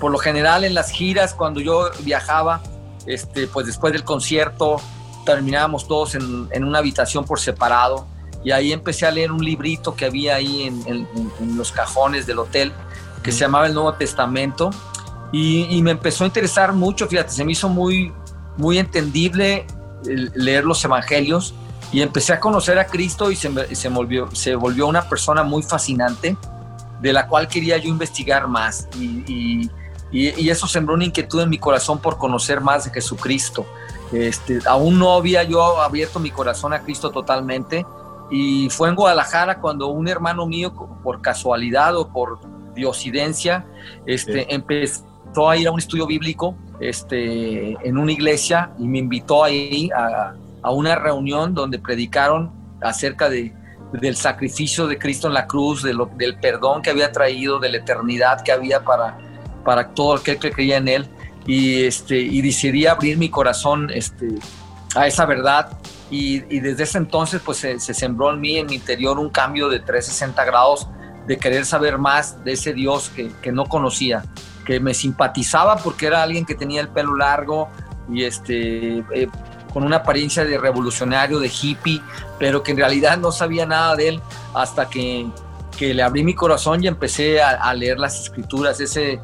por 0.00 0.12
lo 0.12 0.18
general 0.18 0.64
en 0.64 0.74
las 0.74 0.90
giras, 0.90 1.34
cuando 1.34 1.60
yo 1.60 1.90
viajaba, 2.00 2.62
este, 3.06 3.46
pues 3.48 3.66
después 3.66 3.92
del 3.92 4.04
concierto, 4.04 4.80
terminábamos 5.24 5.88
todos 5.88 6.14
en, 6.14 6.64
una 6.64 6.78
habitación 6.78 7.24
por 7.24 7.40
separado 7.40 8.06
y 8.44 8.50
ahí 8.50 8.72
empecé 8.72 9.06
a 9.06 9.10
leer 9.10 9.32
un 9.32 9.44
librito 9.44 9.94
que 9.94 10.04
había 10.04 10.36
ahí 10.36 10.62
en, 10.62 10.82
en 10.86 11.56
los 11.56 11.72
cajones 11.72 12.26
del 12.26 12.38
hotel 12.38 12.72
que 13.22 13.32
se 13.32 13.40
llamaba 13.40 13.66
el 13.66 13.74
Nuevo 13.74 13.94
Testamento 13.94 14.70
y, 15.30 15.82
me 15.82 15.90
empezó 15.90 16.24
a 16.24 16.26
interesar 16.26 16.72
mucho, 16.72 17.06
fíjate, 17.06 17.30
se 17.30 17.44
me 17.44 17.52
hizo 17.52 17.68
muy, 17.68 18.12
muy 18.56 18.78
entendible 18.78 19.66
leer 20.34 20.64
los 20.64 20.82
evangelios 20.84 21.54
y 21.92 22.00
empecé 22.00 22.32
a 22.32 22.40
conocer 22.40 22.78
a 22.78 22.86
Cristo 22.86 23.30
y 23.30 23.36
se, 23.36 23.74
se, 23.74 23.88
volvió, 23.88 24.34
se 24.34 24.54
volvió 24.54 24.86
una 24.86 25.06
persona 25.08 25.42
muy 25.42 25.62
fascinante 25.62 26.36
de 27.00 27.12
la 27.12 27.26
cual 27.26 27.46
quería 27.46 27.76
yo 27.76 27.88
investigar 27.88 28.48
más 28.48 28.88
y, 28.98 29.70
y, 30.10 30.48
eso 30.48 30.66
sembró 30.66 30.94
una 30.94 31.04
inquietud 31.04 31.42
en 31.42 31.50
mi 31.50 31.58
corazón 31.58 31.98
por 31.98 32.16
conocer 32.16 32.62
más 32.62 32.86
de 32.86 32.90
Jesucristo. 32.90 33.66
Este, 34.10 34.60
aún 34.64 34.98
no 34.98 35.12
había 35.12 35.42
yo 35.42 35.82
abierto 35.82 36.18
mi 36.18 36.30
corazón 36.30 36.72
a 36.72 36.80
Cristo 36.80 37.10
totalmente 37.10 37.84
y 38.30 38.68
fue 38.70 38.88
en 38.88 38.94
Guadalajara 38.94 39.60
cuando 39.60 39.88
un 39.88 40.08
hermano 40.08 40.46
mío, 40.46 40.72
por 41.02 41.22
casualidad 41.22 41.96
o 41.96 42.08
por 42.08 42.40
diosidencia, 42.74 43.66
este, 44.06 44.52
empezó 44.54 45.48
a 45.48 45.56
ir 45.56 45.68
a 45.68 45.72
un 45.72 45.78
estudio 45.78 46.06
bíblico 46.06 46.54
este, 46.80 47.72
en 47.86 47.98
una 47.98 48.12
iglesia 48.12 48.70
y 48.78 48.86
me 48.86 48.98
invitó 48.98 49.44
ahí 49.44 49.90
a, 49.96 50.34
a 50.62 50.70
una 50.70 50.96
reunión 50.96 51.54
donde 51.54 51.78
predicaron 51.78 52.52
acerca 52.80 53.28
de, 53.28 53.52
del 53.92 54.16
sacrificio 54.16 54.86
de 54.86 54.98
Cristo 54.98 55.28
en 55.28 55.34
la 55.34 55.46
cruz, 55.46 55.82
de 55.82 55.94
lo, 55.94 56.06
del 56.16 56.38
perdón 56.38 56.82
que 56.82 56.90
había 56.90 57.10
traído, 57.12 57.58
de 57.58 57.70
la 57.70 57.78
eternidad 57.78 58.42
que 58.42 58.52
había 58.52 58.84
para, 58.84 59.18
para 59.64 59.88
todo 59.88 60.14
aquel 60.14 60.38
que 60.38 60.50
creía 60.50 60.76
en 60.76 60.88
Él. 60.88 61.06
Y, 61.46 61.84
este, 61.84 62.18
y 62.18 62.42
decidí 62.42 62.86
abrir 62.86 63.16
mi 63.16 63.30
corazón 63.30 63.90
este, 63.92 64.28
a 64.94 65.06
esa 65.06 65.26
verdad. 65.26 65.78
Y, 66.10 66.42
y 66.54 66.60
desde 66.60 66.84
ese 66.84 66.98
entonces 66.98 67.40
pues 67.44 67.58
se, 67.58 67.78
se, 67.80 67.92
sembró 67.92 68.32
en 68.32 68.40
mí, 68.40 68.56
en 68.56 68.66
mi 68.66 68.76
interior, 68.76 69.18
un 69.18 69.30
cambio 69.30 69.68
de 69.68 69.80
360 69.80 70.44
grados 70.44 70.88
de 71.26 71.36
querer 71.36 71.66
saber 71.66 71.98
más 71.98 72.42
de 72.44 72.52
ese 72.52 72.72
Dios 72.72 73.10
que, 73.14 73.30
que 73.42 73.52
no 73.52 73.66
conocía 73.66 74.24
que 74.68 74.80
me 74.80 74.92
simpatizaba 74.92 75.78
porque 75.78 76.06
era 76.06 76.22
alguien 76.22 76.44
que 76.44 76.54
tenía 76.54 76.82
el 76.82 76.88
pelo 76.88 77.16
largo 77.16 77.70
y 78.12 78.24
este, 78.24 78.98
eh, 78.98 79.26
con 79.72 79.82
una 79.82 79.96
apariencia 79.96 80.44
de 80.44 80.58
revolucionario, 80.58 81.38
de 81.38 81.48
hippie, 81.50 82.02
pero 82.38 82.62
que 82.62 82.72
en 82.72 82.76
realidad 82.76 83.16
no 83.16 83.32
sabía 83.32 83.64
nada 83.64 83.96
de 83.96 84.08
él 84.08 84.20
hasta 84.52 84.90
que, 84.90 85.26
que 85.78 85.94
le 85.94 86.02
abrí 86.02 86.22
mi 86.22 86.34
corazón 86.34 86.84
y 86.84 86.86
empecé 86.86 87.40
a, 87.40 87.72
leer 87.72 87.98
las 87.98 88.20
escrituras, 88.20 88.78
ese 88.78 89.22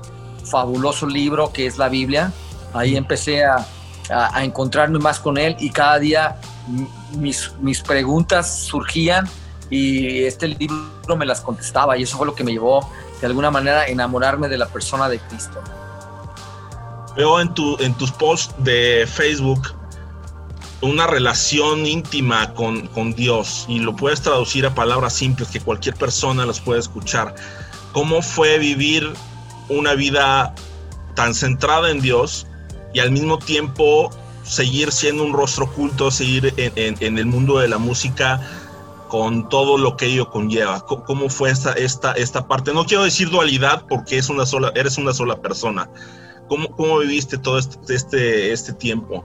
fabuloso 0.50 1.06
libro 1.06 1.52
que 1.52 1.66
es 1.66 1.76
la 1.76 1.90
Biblia. 1.90 2.32
Ahí 2.72 2.96
empecé 2.96 3.44
a, 3.44 3.66
a, 4.10 4.44
encontrarme 4.44 4.98
más 4.98 5.18
con 5.18 5.38
él 5.38 5.56
y 5.58 5.70
cada 5.70 5.98
día 5.98 6.36
mis, 7.16 7.52
mis 7.60 7.80
preguntas 7.80 8.64
surgían 8.64 9.28
y 9.70 10.24
este 10.24 10.48
libro 10.48 11.16
me 11.16 11.26
las 11.26 11.40
contestaba 11.40 11.96
y 11.96 12.02
eso 12.02 12.16
fue 12.16 12.26
lo 12.26 12.34
que 12.34 12.44
me 12.44 12.52
llevó 12.52 12.88
de 13.20 13.26
alguna 13.26 13.50
manera 13.50 13.86
enamorarme 13.86 14.48
de 14.48 14.58
la 14.58 14.66
persona 14.66 15.08
de 15.08 15.18
Cristo. 15.18 15.62
Veo 17.16 17.40
en, 17.40 17.54
tu, 17.54 17.76
en 17.80 17.94
tus 17.94 18.10
posts 18.10 18.54
de 18.58 19.08
Facebook 19.10 19.74
una 20.80 21.06
relación 21.06 21.86
íntima 21.86 22.52
con, 22.52 22.88
con, 22.88 23.14
Dios 23.14 23.64
y 23.68 23.78
lo 23.78 23.96
puedes 23.96 24.20
traducir 24.20 24.66
a 24.66 24.74
palabras 24.74 25.14
simples 25.14 25.48
que 25.48 25.60
cualquier 25.60 25.94
persona 25.94 26.44
las 26.44 26.60
puede 26.60 26.80
escuchar. 26.80 27.34
¿Cómo 27.92 28.20
fue 28.20 28.58
vivir 28.58 29.10
una 29.68 29.94
vida 29.94 30.54
tan 31.14 31.34
centrada 31.34 31.90
en 31.90 32.00
Dios 32.00 32.46
y 32.94 33.00
al 33.00 33.10
mismo 33.10 33.38
tiempo 33.38 34.10
seguir 34.44 34.92
siendo 34.92 35.24
un 35.24 35.32
rostro 35.32 35.66
oculto, 35.66 36.10
seguir 36.10 36.54
en, 36.56 36.96
en, 37.00 37.18
el 37.18 37.26
mundo 37.26 37.58
de 37.58 37.68
la 37.68 37.78
música 37.78 38.40
con 39.08 39.48
todo 39.48 39.78
lo 39.78 39.96
que 39.96 40.06
ello 40.06 40.30
conlleva. 40.30 40.84
¿Cómo 40.86 41.28
fue 41.28 41.50
esta, 41.50 41.72
esta, 41.72 42.12
esta 42.12 42.48
parte? 42.48 42.72
No 42.72 42.84
quiero 42.84 43.04
decir 43.04 43.30
dualidad 43.30 43.84
porque 43.88 44.18
es 44.18 44.28
una 44.28 44.46
sola, 44.46 44.72
eres 44.74 44.98
una 44.98 45.12
sola 45.12 45.40
persona. 45.40 45.88
¿Cómo, 46.48 46.68
cómo 46.70 46.98
viviste 46.98 47.38
todo 47.38 47.58
este, 47.58 47.94
este, 47.94 48.52
este 48.52 48.72
tiempo? 48.72 49.24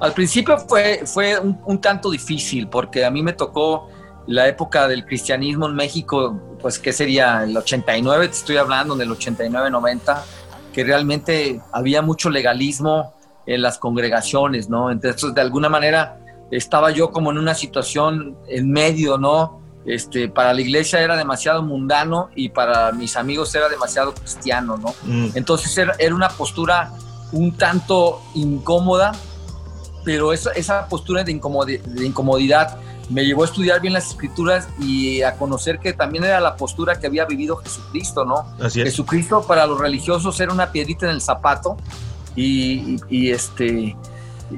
Al 0.00 0.12
principio 0.12 0.58
fue, 0.58 1.02
fue 1.06 1.38
un, 1.38 1.80
tanto 1.80 2.10
difícil 2.10 2.68
porque 2.68 3.04
a 3.04 3.10
mí 3.10 3.22
me 3.22 3.32
tocó 3.32 3.88
la 4.26 4.46
época 4.46 4.86
del 4.86 5.06
cristianismo 5.06 5.66
en 5.66 5.74
México, 5.74 6.38
pues 6.60 6.78
que 6.78 6.92
sería 6.92 7.44
el 7.44 7.56
89, 7.56 8.28
te 8.28 8.34
estoy 8.34 8.56
hablando 8.58 8.94
del 8.94 9.10
89-90, 9.10 10.22
que 10.80 10.84
realmente 10.84 11.60
había 11.72 12.00
mucho 12.00 12.30
legalismo 12.30 13.12
en 13.44 13.60
las 13.60 13.76
congregaciones, 13.76 14.70
¿no? 14.70 14.90
Entonces, 14.90 15.34
de 15.34 15.40
alguna 15.42 15.68
manera, 15.68 16.18
estaba 16.50 16.90
yo 16.90 17.10
como 17.10 17.30
en 17.30 17.36
una 17.36 17.54
situación 17.54 18.34
en 18.48 18.70
medio, 18.70 19.18
¿no? 19.18 19.60
Este, 19.84 20.30
para 20.30 20.54
la 20.54 20.60
iglesia 20.62 21.00
era 21.00 21.16
demasiado 21.16 21.62
mundano 21.62 22.30
y 22.34 22.48
para 22.48 22.92
mis 22.92 23.14
amigos 23.16 23.54
era 23.54 23.68
demasiado 23.68 24.14
cristiano, 24.14 24.78
¿no? 24.78 24.94
Mm. 25.02 25.32
Entonces 25.34 25.76
era, 25.76 26.14
una 26.14 26.30
postura 26.30 26.92
un 27.32 27.54
tanto 27.58 28.22
incómoda, 28.34 29.12
pero 30.04 30.32
esa, 30.32 30.52
esa 30.52 30.86
postura 30.86 31.24
de, 31.24 31.32
de 31.34 32.06
incomodidad 32.06 32.78
me 33.10 33.24
llevó 33.24 33.42
a 33.42 33.46
estudiar 33.46 33.80
bien 33.80 33.92
las 33.92 34.08
escrituras 34.08 34.68
y 34.78 35.22
a 35.22 35.36
conocer 35.36 35.80
que 35.80 35.92
también 35.92 36.24
era 36.24 36.40
la 36.40 36.56
postura 36.56 36.98
que 36.98 37.06
había 37.06 37.24
vivido 37.24 37.56
Jesucristo, 37.56 38.24
¿no? 38.24 38.46
Así 38.60 38.80
es. 38.80 38.86
Jesucristo 38.86 39.44
para 39.46 39.66
los 39.66 39.78
religiosos 39.78 40.38
era 40.40 40.52
una 40.52 40.70
piedrita 40.70 41.06
en 41.06 41.12
el 41.12 41.20
zapato 41.20 41.76
y, 42.36 42.98
y, 43.08 43.30
este 43.30 43.96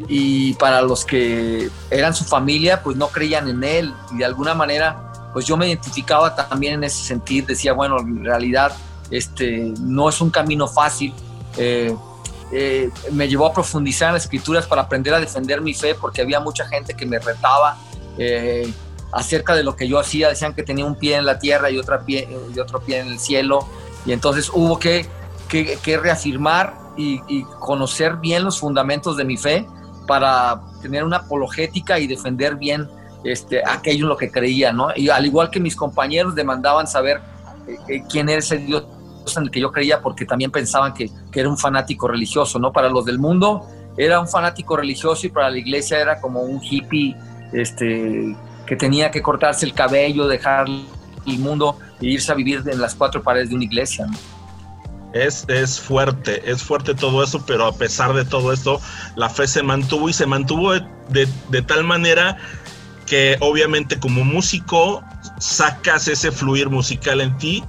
y 0.09 0.55
para 0.55 0.83
los 0.83 1.05
que 1.05 1.71
eran 1.91 2.15
su 2.15 2.25
familia, 2.25 2.83
pues 2.83 2.97
no 2.97 3.09
creían 3.09 3.49
en 3.49 3.65
él 3.65 3.95
y 4.13 4.19
de 4.19 4.25
alguna 4.25 4.55
manera, 4.55 5.31
pues 5.33 5.47
yo 5.47 5.57
me 5.57 5.69
identificaba 5.69 6.35
también 6.35 6.75
en 6.75 6.85
ese 6.85 7.03
sentido, 7.05 7.47
decía, 7.49 7.73
bueno, 7.73 7.99
en 8.01 8.25
realidad 8.25 8.73
este, 9.11 9.73
no 9.81 10.09
es 10.09 10.21
un 10.21 10.31
camino 10.31 10.67
fácil. 10.67 11.15
Eh, 11.57 11.95
eh, 12.52 12.90
me 13.11 13.28
llevó 13.28 13.47
a 13.47 13.52
profundizar 13.54 14.09
en 14.09 14.14
las 14.14 14.25
escrituras 14.25 14.66
para 14.66 14.82
aprender 14.82 15.14
a 15.14 15.21
defender 15.21 15.62
mi 15.62 15.73
fe, 15.73 15.94
porque 15.94 16.21
había 16.21 16.38
mucha 16.38 16.66
gente 16.66 16.94
que 16.94 17.06
me 17.06 17.18
retaba 17.18 17.78
eh, 18.18 18.71
acerca 19.11 19.54
de 19.54 19.62
lo 19.62 19.75
que 19.75 19.88
yo 19.88 19.99
hacía, 19.99 20.28
decían 20.28 20.54
que 20.54 20.62
tenía 20.62 20.85
un 20.85 20.97
pie 20.97 21.16
en 21.16 21.25
la 21.25 21.38
tierra 21.38 21.71
y, 21.71 21.78
otra 21.78 22.04
pie, 22.04 22.28
y 22.54 22.59
otro 22.59 22.80
pie 22.80 23.00
en 23.00 23.09
el 23.09 23.18
cielo, 23.18 23.66
y 24.04 24.12
entonces 24.12 24.50
hubo 24.52 24.78
que, 24.78 25.06
que, 25.49 25.99
reafirmar 25.99 26.75
y, 26.97 27.42
conocer 27.59 28.16
bien 28.16 28.44
los 28.44 28.61
fundamentos 28.61 29.16
de 29.16 29.25
mi 29.25 29.38
fe 29.38 29.66
para 30.06 30.61
tener 30.82 31.04
una 31.04 31.18
apologética 31.18 31.99
y 31.99 32.06
defender 32.06 32.56
bien 32.56 32.88
este, 33.25 33.62
aquello 33.64 34.04
en 34.04 34.09
lo 34.09 34.16
que 34.16 34.30
creía, 34.30 34.73
¿no? 34.73 34.88
Y 34.94 35.09
al 35.09 35.25
igual 35.25 35.49
que 35.50 35.61
mis 35.61 35.76
compañeros 35.76 36.35
demandaban 36.35 36.87
saber 36.87 37.21
eh, 37.88 38.02
quién 38.11 38.28
era 38.28 38.40
ese 38.40 38.59
Dios 38.59 38.85
en 39.37 39.45
el 39.45 39.50
que 39.50 39.61
yo 39.61 39.73
creía, 39.73 40.00
porque 40.00 40.25
también 40.25 40.50
pensaban 40.50 40.95
que, 40.95 41.11
que, 41.31 41.41
era 41.41 41.49
un 41.49 41.59
fanático 41.59 42.09
religioso, 42.09 42.59
¿no? 42.59 42.73
Para 42.73 42.88
los 42.88 43.05
del 43.05 43.19
mundo 43.19 43.67
era 43.97 44.21
un 44.21 44.29
fanático 44.29 44.76
religioso 44.76 45.26
y 45.26 45.31
para 45.31 45.50
la 45.50 45.59
iglesia 45.59 46.00
era 46.00 46.21
como 46.21 46.41
un 46.43 46.61
hippie 46.62 47.17
este, 47.52 48.35
que 48.67 48.76
tenía 48.76 49.11
que 49.11 49.23
cortarse 49.23 49.67
el 49.67 49.75
cabello, 49.75 50.26
dejar 50.26 50.67
el 50.69 51.38
mundo 51.38 51.79
e 52.00 52.07
irse 52.07 52.33
a 52.33 52.35
vivir 52.35 52.62
en 52.67 52.81
las 52.81 52.95
cuatro 52.95 53.23
paredes 53.23 53.50
de 53.50 53.57
una 53.57 53.64
iglesia, 53.64 54.07
¿no? 54.07 54.17
Es, 55.12 55.45
es 55.49 55.79
fuerte, 55.79 56.50
es 56.50 56.62
fuerte 56.62 56.95
todo 56.95 57.23
eso, 57.23 57.45
pero 57.47 57.67
a 57.67 57.73
pesar 57.73 58.14
de 58.14 58.25
todo 58.25 58.50
esto, 58.50 58.81
la 59.14 59.29
fe 59.29 59.47
se 59.47 59.62
mantuvo 59.62 60.09
y 60.09 60.14
se 60.14 60.25
mantuvo 60.25 60.73
de, 60.73 61.62
tal 61.67 61.85
manera 61.85 62.38
que 63.07 63.37
obviamente 63.41 64.00
como 64.00 64.25
músico 64.25 65.05
sacas 65.38 66.09
ese 66.09 66.33
fluir 66.33 66.71
musical 66.71 67.21
en 67.21 67.37
ti 67.37 67.62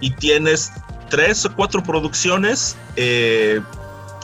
y 0.00 0.10
tienes 0.12 0.72
tres 1.08 1.44
o 1.44 1.54
cuatro 1.54 1.82
producciones 1.82 2.76
eh, 2.96 3.60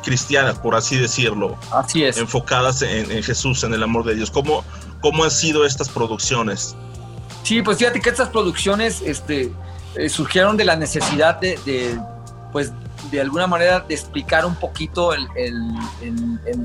cristianas, 0.03 0.59
por 0.59 0.75
así 0.75 0.99
decirlo. 0.99 1.57
Así 1.71 2.05
es. 2.05 2.17
Enfocadas 2.19 2.83
en, 2.83 3.23
Jesús, 3.23 3.63
en 3.65 3.75
el 3.75 3.83
amor 3.83 4.05
de 4.05 4.15
Dios. 4.15 4.31
¿Cómo, 4.31 4.65
¿Cómo 5.01 5.25
han 5.25 5.31
sido 5.31 5.65
estas 5.65 5.89
producciones? 5.89 6.75
Sí, 7.43 7.63
pues 7.63 7.79
fíjate 7.79 8.01
que 8.01 8.11
estas 8.11 8.29
producciones 8.29 9.03
este, 9.05 9.53
eh, 9.95 10.09
surgieron 10.09 10.57
de 10.57 10.65
la 10.65 10.77
necesidad 10.77 11.41
de, 11.41 11.99
pues 12.53 12.73
de 13.11 13.21
alguna 13.21 13.47
manera 13.47 13.81
de 13.81 13.95
explicar 13.95 14.47
un 14.47 14.55
poquito 14.55 15.13
el, 15.13 15.27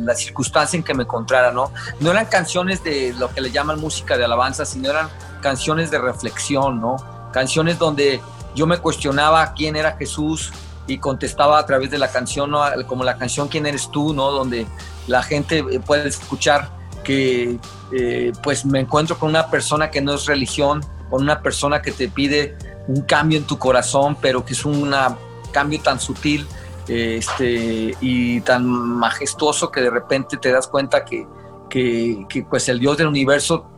la 0.06 0.14
circunstancia 0.14 0.78
en 0.78 0.84
que 0.84 0.94
me 0.94 1.04
encontrara, 1.04 1.52
¿no? 1.52 1.72
No 2.00 2.12
eran 2.12 2.26
canciones 2.28 2.84
de 2.84 3.14
lo 3.18 3.34
que 3.34 3.42
le 3.42 3.52
llaman 3.52 3.80
música 3.80 4.18
de 4.18 4.26
alabanza, 4.26 4.66
sino 4.66 4.90
eran 4.90 5.10
canciones 5.42 5.90
de 5.90 5.98
reflexión, 5.98 6.80
¿no? 6.80 6.98
Canciones 7.34 7.80
donde 7.80 8.22
yo 8.58 8.66
me 8.66 8.80
cuestionaba 8.80 9.54
quién 9.54 9.76
era 9.76 9.96
Jesús 9.98 10.52
y 10.88 10.98
contestaba 10.98 11.60
a 11.60 11.66
través 11.66 11.92
de 11.92 12.00
la 12.00 12.10
canción, 12.10 12.50
¿no? 12.50 12.62
como 12.88 13.04
la 13.04 13.18
canción 13.18 13.48
¿Quién 13.48 13.66
eres 13.68 13.92
tú?, 13.92 14.14
¿no? 14.14 14.32
Donde 14.32 14.66
la 15.06 15.22
gente 15.22 15.64
puede 15.86 16.08
escuchar 16.08 16.72
que 17.04 17.60
eh, 17.94 18.34
pues 18.42 18.66
me 18.66 18.80
encuentro 18.80 19.18
con 19.18 19.30
una 19.30 19.50
persona 19.50 19.92
que 19.92 20.02
no 20.02 20.16
es 20.16 20.26
religión, 20.26 20.84
con 21.10 21.22
una 21.22 21.42
persona 21.42 21.82
que 21.82 21.92
te 21.92 22.08
pide 22.10 22.58
un 22.88 23.02
cambio 23.02 23.38
en 23.38 23.46
tu 23.46 23.60
corazón, 23.60 24.18
pero 24.20 24.44
que 24.44 24.54
es 24.54 24.66
una 24.66 25.16
cambio 25.52 25.80
tan 25.82 26.00
sutil 26.00 26.48
este, 26.88 27.96
y 28.02 28.42
tan 28.42 28.66
majestuoso 28.66 29.72
que 29.72 29.82
de 29.82 29.90
repente 29.90 30.38
te 30.38 30.52
das 30.52 30.68
cuenta 30.68 31.06
que, 31.06 31.28
que, 31.70 32.46
pues 32.50 32.68
el 32.70 32.80
Dios 32.80 32.98
del 32.98 33.08
universo 33.08 33.70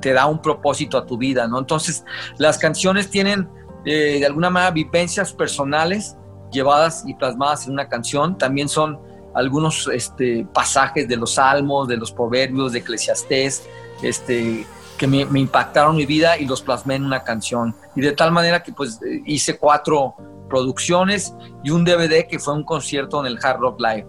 te 0.00 0.12
da 0.12 0.26
un 0.26 0.40
propósito 0.40 0.96
a 0.96 1.04
tu 1.04 1.16
vida, 1.16 1.48
¿no? 1.48 1.58
Entonces, 1.58 2.04
las 2.36 2.58
canciones 2.58 3.10
tienen 3.10 3.48
eh, 3.84 4.18
de 4.18 4.26
alguna 4.26 4.50
manera 4.50 4.70
vivencias 4.70 5.32
personales 5.32 6.16
llevadas 6.50 7.04
y 7.06 7.14
plasmadas 7.14 7.66
en 7.66 7.74
una 7.74 7.88
canción, 7.88 8.36
también 8.38 8.68
son 8.68 8.98
algunos 9.34 9.88
este, 9.92 10.46
pasajes 10.52 11.06
de 11.08 11.16
los 11.16 11.34
salmos, 11.34 11.88
de 11.88 11.96
los 11.96 12.12
proverbios, 12.12 12.72
de 12.72 12.80
Eclesiastés, 12.80 13.68
este, 14.02 14.66
que 14.96 15.06
me, 15.06 15.24
me, 15.26 15.40
impactaron 15.40 15.96
mi 15.96 16.06
vida 16.06 16.38
y 16.38 16.46
los 16.46 16.62
plasmé 16.62 16.96
en 16.96 17.04
una 17.04 17.22
canción. 17.22 17.74
Y 17.94 18.00
de 18.00 18.12
tal 18.12 18.32
manera 18.32 18.62
que 18.62 18.72
pues 18.72 18.98
hice 19.26 19.58
cuatro 19.58 20.14
producciones 20.48 21.34
y 21.62 21.70
un 21.70 21.84
DVD 21.84 22.26
que 22.26 22.38
fue 22.38 22.54
un 22.54 22.64
concierto 22.64 23.20
en 23.20 23.26
el 23.26 23.38
Hard 23.42 23.60
Rock 23.60 23.80
Live. 23.80 24.06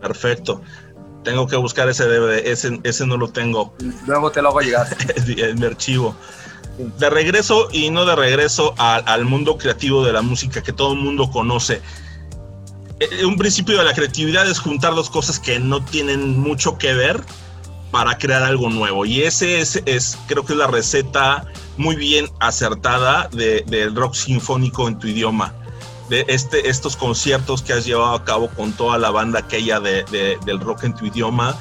Perfecto. 0.00 0.62
Tengo 1.24 1.46
que 1.46 1.56
buscar 1.56 1.88
ese 1.88 2.04
DVD, 2.04 2.46
ese, 2.46 2.80
ese 2.84 3.06
no 3.06 3.16
lo 3.16 3.28
tengo. 3.28 3.74
Luego 4.06 4.30
te 4.30 4.40
lo 4.40 4.48
hago 4.48 4.60
llegar. 4.60 4.86
es 5.16 5.56
mi 5.56 5.66
archivo. 5.66 6.14
De 6.78 7.10
regreso 7.10 7.68
y 7.72 7.90
no 7.90 8.04
de 8.04 8.14
regreso 8.14 8.74
al 8.78 9.24
mundo 9.24 9.58
creativo 9.58 10.04
de 10.04 10.12
la 10.12 10.22
música 10.22 10.62
que 10.62 10.72
todo 10.72 10.92
el 10.92 11.00
mundo 11.00 11.30
conoce. 11.30 11.82
Eh, 13.00 13.24
un 13.24 13.36
principio 13.36 13.78
de 13.78 13.84
la 13.84 13.94
creatividad 13.94 14.48
es 14.48 14.58
juntar 14.58 14.94
dos 14.94 15.10
cosas 15.10 15.38
que 15.38 15.58
no 15.58 15.84
tienen 15.84 16.38
mucho 16.38 16.78
que 16.78 16.94
ver 16.94 17.22
para 17.90 18.18
crear 18.18 18.42
algo 18.42 18.70
nuevo. 18.70 19.04
Y 19.04 19.22
ese 19.22 19.60
es, 19.60 19.82
es 19.86 20.18
creo 20.26 20.44
que 20.44 20.52
es 20.52 20.58
la 20.58 20.66
receta 20.66 21.46
muy 21.76 21.96
bien 21.96 22.28
acertada 22.40 23.28
del 23.28 23.94
rock 23.94 24.14
sinfónico 24.14 24.88
en 24.88 24.98
tu 24.98 25.06
idioma. 25.06 25.54
De 26.08 26.24
este, 26.28 26.68
estos 26.68 26.96
conciertos 26.96 27.62
que 27.62 27.74
has 27.74 27.84
llevado 27.84 28.14
a 28.14 28.24
cabo 28.24 28.48
con 28.48 28.72
toda 28.72 28.98
la 28.98 29.10
banda 29.10 29.40
aquella 29.40 29.78
de, 29.78 30.38
del 30.44 30.60
rock 30.60 30.84
en 30.84 30.94
tu 30.94 31.06
idioma, 31.06 31.54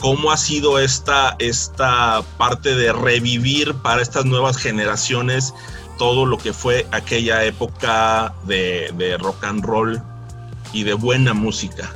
¿cómo 0.00 0.30
ha 0.30 0.36
sido 0.36 0.78
esta, 0.78 1.36
esta 1.38 2.22
parte 2.36 2.74
de 2.74 2.92
revivir 2.92 3.74
para 3.74 4.02
estas 4.02 4.24
nuevas 4.24 4.56
generaciones 4.56 5.54
todo 5.98 6.26
lo 6.26 6.38
que 6.38 6.52
fue 6.52 6.86
aquella 6.92 7.44
época 7.44 8.34
de, 8.44 8.92
de 8.96 9.16
rock 9.18 9.44
and 9.44 9.64
roll 9.64 10.02
y 10.72 10.84
de 10.84 10.94
buena 10.94 11.34
música? 11.34 11.90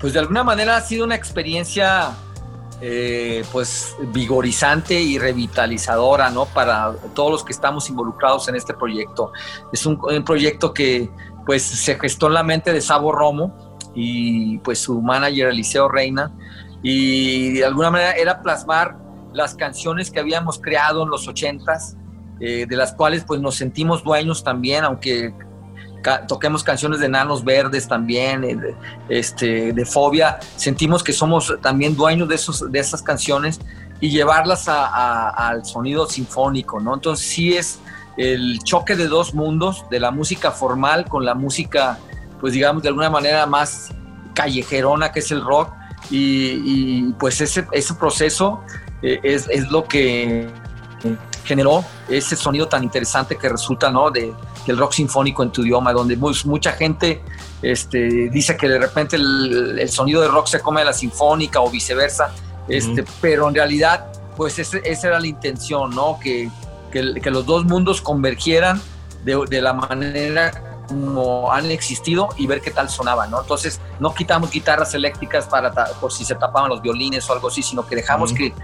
Pues 0.00 0.12
de 0.12 0.20
alguna 0.20 0.44
manera 0.44 0.76
ha 0.76 0.80
sido 0.80 1.04
una 1.04 1.14
experiencia 1.14 2.14
eh, 2.80 3.44
pues 3.50 3.96
vigorizante 4.12 5.00
y 5.00 5.18
revitalizadora, 5.18 6.30
¿no? 6.30 6.44
Para 6.44 6.94
todos 7.12 7.32
los 7.32 7.44
que 7.44 7.50
estamos 7.50 7.88
involucrados 7.90 8.48
en 8.48 8.54
este 8.54 8.72
proyecto. 8.72 9.32
Es 9.72 9.84
un, 9.84 9.98
proyecto 10.24 10.72
que 10.72 11.10
pues 11.44 11.64
se 11.64 11.98
gestó 11.98 12.28
en 12.28 12.34
la 12.34 12.44
mente 12.44 12.72
de 12.72 12.80
Sabo 12.80 13.10
Romo 13.10 13.76
y 13.96 14.58
pues 14.58 14.78
su 14.78 15.02
manager 15.02 15.48
Eliseo 15.48 15.88
Reina 15.88 16.30
y 16.82 17.54
de 17.54 17.64
alguna 17.64 17.90
manera 17.90 18.12
era 18.12 18.42
plasmar 18.42 18.96
las 19.32 19.54
canciones 19.54 20.10
que 20.10 20.20
habíamos 20.20 20.58
creado 20.58 21.02
en 21.02 21.10
los 21.10 21.28
ochentas, 21.28 21.96
eh, 22.40 22.66
de 22.68 22.76
las 22.76 22.92
cuales 22.92 23.24
pues 23.24 23.40
nos 23.40 23.56
sentimos 23.56 24.04
dueños 24.04 24.44
también, 24.44 24.84
aunque 24.84 25.34
toquemos 26.26 26.62
canciones 26.62 27.00
de 27.00 27.08
Nanos 27.08 27.44
Verdes 27.44 27.88
también, 27.88 28.44
eh, 28.44 28.74
este, 29.08 29.72
de 29.72 29.84
Fobia, 29.84 30.38
sentimos 30.56 31.02
que 31.02 31.12
somos 31.12 31.54
también 31.60 31.96
dueños 31.96 32.28
de, 32.28 32.36
esos, 32.36 32.70
de 32.70 32.78
esas 32.78 33.02
canciones 33.02 33.60
y 34.00 34.10
llevarlas 34.10 34.68
al 34.68 35.64
sonido 35.64 36.06
sinfónico, 36.06 36.80
¿no? 36.80 36.94
Entonces 36.94 37.26
sí 37.26 37.56
es 37.56 37.80
el 38.16 38.60
choque 38.62 38.96
de 38.96 39.08
dos 39.08 39.34
mundos, 39.34 39.84
de 39.90 40.00
la 40.00 40.10
música 40.10 40.50
formal 40.52 41.06
con 41.06 41.24
la 41.24 41.34
música, 41.34 41.98
pues 42.40 42.52
digamos, 42.52 42.82
de 42.82 42.88
alguna 42.88 43.10
manera 43.10 43.46
más 43.46 43.92
callejerona 44.34 45.10
que 45.10 45.18
es 45.18 45.30
el 45.32 45.44
rock, 45.44 45.72
y, 46.10 47.12
pues 47.14 47.40
ese, 47.40 47.66
ese 47.72 47.94
proceso 47.94 48.60
eh, 49.02 49.20
es, 49.22 49.46
es, 49.50 49.70
lo 49.70 49.84
que 49.84 50.48
generó 51.44 51.84
ese 52.08 52.36
sonido 52.36 52.68
tan 52.68 52.82
interesante 52.84 53.36
que 53.36 53.48
resulta, 53.48 53.90
¿no? 53.90 54.10
De, 54.10 54.32
del 54.66 54.76
rock 54.76 54.92
sinfónico 54.92 55.42
en 55.42 55.50
tu 55.50 55.62
idioma, 55.62 55.92
donde 55.92 56.16
mucha 56.16 56.72
gente 56.72 57.22
este, 57.62 58.28
dice 58.30 58.56
que 58.56 58.68
de 58.68 58.78
repente 58.78 59.16
el, 59.16 59.88
sonido 59.88 60.20
de 60.20 60.28
rock 60.28 60.46
se 60.46 60.60
come 60.60 60.82
a 60.82 60.84
la 60.84 60.92
sinfónica 60.92 61.60
o 61.60 61.70
viceversa, 61.70 62.32
este, 62.68 63.04
pero 63.20 63.48
en 63.48 63.54
realidad, 63.54 64.12
pues 64.36 64.58
esa 64.58 65.08
era 65.08 65.18
la 65.18 65.26
intención, 65.26 65.90
¿no? 65.94 66.18
Que, 66.22 66.50
que, 66.92 67.30
los 67.30 67.46
dos 67.46 67.64
mundos 67.64 68.00
convergieran 68.00 68.80
de, 69.24 69.42
de, 69.48 69.62
la 69.62 69.72
manera 69.72 70.67
como 70.88 71.52
han 71.52 71.70
existido 71.70 72.30
y 72.36 72.46
ver 72.46 72.60
qué 72.60 72.70
tal 72.70 72.88
sonaba, 72.88 73.26
¿no? 73.26 73.40
Entonces, 73.40 73.80
no 74.00 74.14
quitamos 74.14 74.50
guitarras 74.50 74.94
eléctricas 74.94 75.46
para 75.46 75.70
por 76.00 76.12
si 76.12 76.24
se 76.24 76.34
tapaban 76.34 76.70
los 76.70 76.82
violines 76.82 77.28
o 77.28 77.32
algo 77.34 77.48
así, 77.48 77.62
sino 77.62 77.86
que 77.86 77.94
dejamos 77.94 78.32
que, 78.32 78.54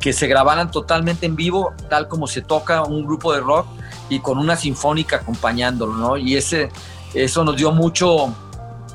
que 0.00 0.12
se 0.12 0.26
grabaran 0.26 0.70
totalmente 0.70 1.26
en 1.26 1.36
vivo, 1.36 1.74
tal 1.88 2.08
como 2.08 2.26
se 2.26 2.42
toca 2.42 2.82
un 2.82 3.04
grupo 3.04 3.32
de 3.32 3.40
rock 3.40 3.66
y 4.08 4.20
con 4.20 4.38
una 4.38 4.56
sinfónica 4.56 5.16
acompañándolo, 5.16 5.94
¿no? 5.94 6.16
Y 6.16 6.36
ese, 6.36 6.70
eso 7.12 7.44
nos 7.44 7.56
dio 7.56 7.70
mucho, 7.70 8.34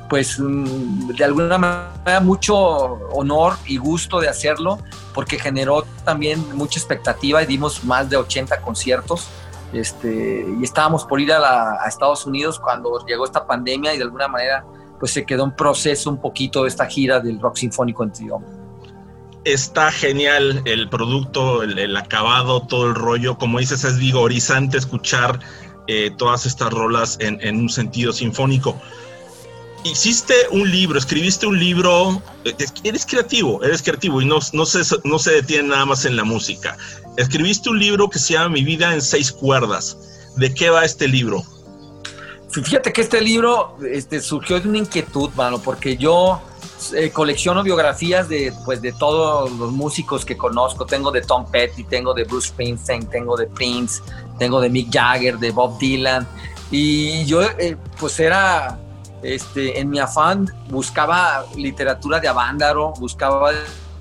pues 0.08 0.38
mm, 0.38 1.08
de 1.08 1.24
alguna 1.24 1.58
manera 1.58 2.20
mucho 2.20 2.56
honor 3.12 3.56
y 3.66 3.76
gusto 3.76 4.20
de 4.20 4.28
hacerlo 4.28 4.78
porque 5.14 5.38
generó 5.38 5.84
también 6.04 6.44
mucha 6.56 6.78
expectativa 6.78 7.42
y 7.42 7.46
dimos 7.46 7.84
más 7.84 8.08
de 8.08 8.16
80 8.16 8.60
conciertos. 8.60 9.28
Este, 9.72 10.46
y 10.58 10.64
estábamos 10.64 11.04
por 11.04 11.20
ir 11.20 11.32
a, 11.32 11.86
Estados 11.86 12.26
Unidos 12.26 12.58
cuando 12.58 13.04
llegó 13.06 13.24
esta 13.24 13.46
pandemia 13.46 13.94
y 13.94 13.98
de 13.98 14.04
alguna 14.04 14.28
manera 14.28 14.64
pues 14.98 15.12
se 15.12 15.24
quedó 15.24 15.44
en 15.44 15.54
proceso 15.54 16.10
un 16.10 16.20
poquito 16.20 16.62
de 16.62 16.68
esta 16.68 16.86
gira 16.86 17.20
del 17.20 17.40
rock 17.40 17.56
sinfónico 17.56 18.02
en. 18.02 18.42
Está 19.44 19.90
genial 19.90 20.60
el 20.66 20.90
producto, 20.90 21.62
el, 21.62 21.96
acabado, 21.96 22.60
todo 22.66 22.86
el 22.86 22.94
rollo. 22.94 23.38
Como 23.38 23.58
dices, 23.58 23.84
es 23.84 23.98
vigorizante 23.98 24.76
escuchar 24.76 25.40
eh, 25.86 26.10
todas 26.18 26.44
estas 26.44 26.70
rolas 26.70 27.16
en, 27.20 27.38
en 27.40 27.56
un 27.58 27.70
sentido 27.70 28.12
sinfónico 28.12 28.76
hiciste 29.84 30.34
un 30.50 30.70
libro, 30.70 30.98
escribiste 30.98 31.46
un 31.46 31.58
libro, 31.58 32.22
eh, 32.44 32.54
eres 32.84 33.06
creativo, 33.06 33.62
eres 33.62 33.82
creativo 33.82 34.20
y 34.20 34.26
no, 34.26 34.38
no, 34.52 34.66
se, 34.66 34.80
no 35.04 35.18
se 35.18 35.32
detiene 35.32 35.68
nada 35.68 35.86
más 35.86 36.04
en 36.04 36.16
la 36.16 36.24
música. 36.24 36.76
Escribiste 37.16 37.70
un 37.70 37.78
libro 37.78 38.08
que 38.08 38.18
se 38.18 38.34
llama 38.34 38.50
Mi 38.50 38.64
vida 38.64 38.92
en 38.92 39.02
seis 39.02 39.32
cuerdas. 39.32 39.96
¿De 40.36 40.52
qué 40.54 40.70
va 40.70 40.84
este 40.84 41.08
libro? 41.08 41.42
Fíjate 42.50 42.92
que 42.92 43.00
este 43.00 43.20
libro 43.20 43.76
este, 43.92 44.20
surgió 44.20 44.60
de 44.60 44.68
una 44.68 44.78
inquietud, 44.78 45.30
mano, 45.34 45.60
porque 45.60 45.96
yo 45.96 46.40
eh, 46.94 47.10
colecciono 47.10 47.62
biografías 47.62 48.28
de, 48.28 48.52
pues, 48.64 48.82
de 48.82 48.92
todos 48.92 49.52
los 49.52 49.70
músicos 49.70 50.24
que 50.24 50.36
conozco. 50.36 50.84
Tengo 50.84 51.10
de 51.12 51.22
Tom 51.22 51.48
Petty, 51.50 51.84
tengo 51.84 52.12
de 52.12 52.24
Bruce 52.24 52.48
Springsteen, 52.48 53.06
tengo 53.08 53.36
de 53.36 53.46
Prince, 53.46 54.02
tengo 54.38 54.60
de 54.60 54.68
Mick 54.68 54.92
Jagger, 54.92 55.38
de 55.38 55.50
Bob 55.52 55.78
Dylan. 55.78 56.26
Y 56.72 57.24
yo, 57.24 57.42
eh, 57.42 57.76
pues 57.98 58.18
era 58.18 58.78
este, 59.22 59.80
en 59.80 59.90
mi 59.90 59.98
afán 59.98 60.46
buscaba 60.68 61.44
literatura 61.56 62.20
de 62.20 62.28
Avándaro, 62.28 62.92
buscaba 62.98 63.50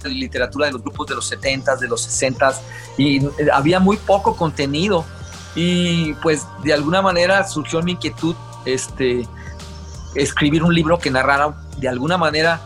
literatura 0.03 0.67
de 0.67 0.73
los 0.73 0.81
grupos 0.81 1.07
de 1.07 1.15
los 1.15 1.31
70s, 1.31 1.79
de 1.79 1.87
los 1.87 2.07
60s, 2.07 2.55
y 2.97 3.21
había 3.51 3.79
muy 3.79 3.97
poco 3.97 4.35
contenido. 4.35 5.05
Y 5.55 6.13
pues 6.15 6.45
de 6.63 6.73
alguna 6.73 7.01
manera 7.01 7.45
surgió 7.47 7.81
mi 7.81 7.93
inquietud 7.93 8.35
este, 8.65 9.27
escribir 10.15 10.63
un 10.63 10.73
libro 10.73 10.99
que 10.99 11.11
narrara 11.11 11.55
de 11.77 11.89
alguna 11.89 12.17
manera, 12.17 12.61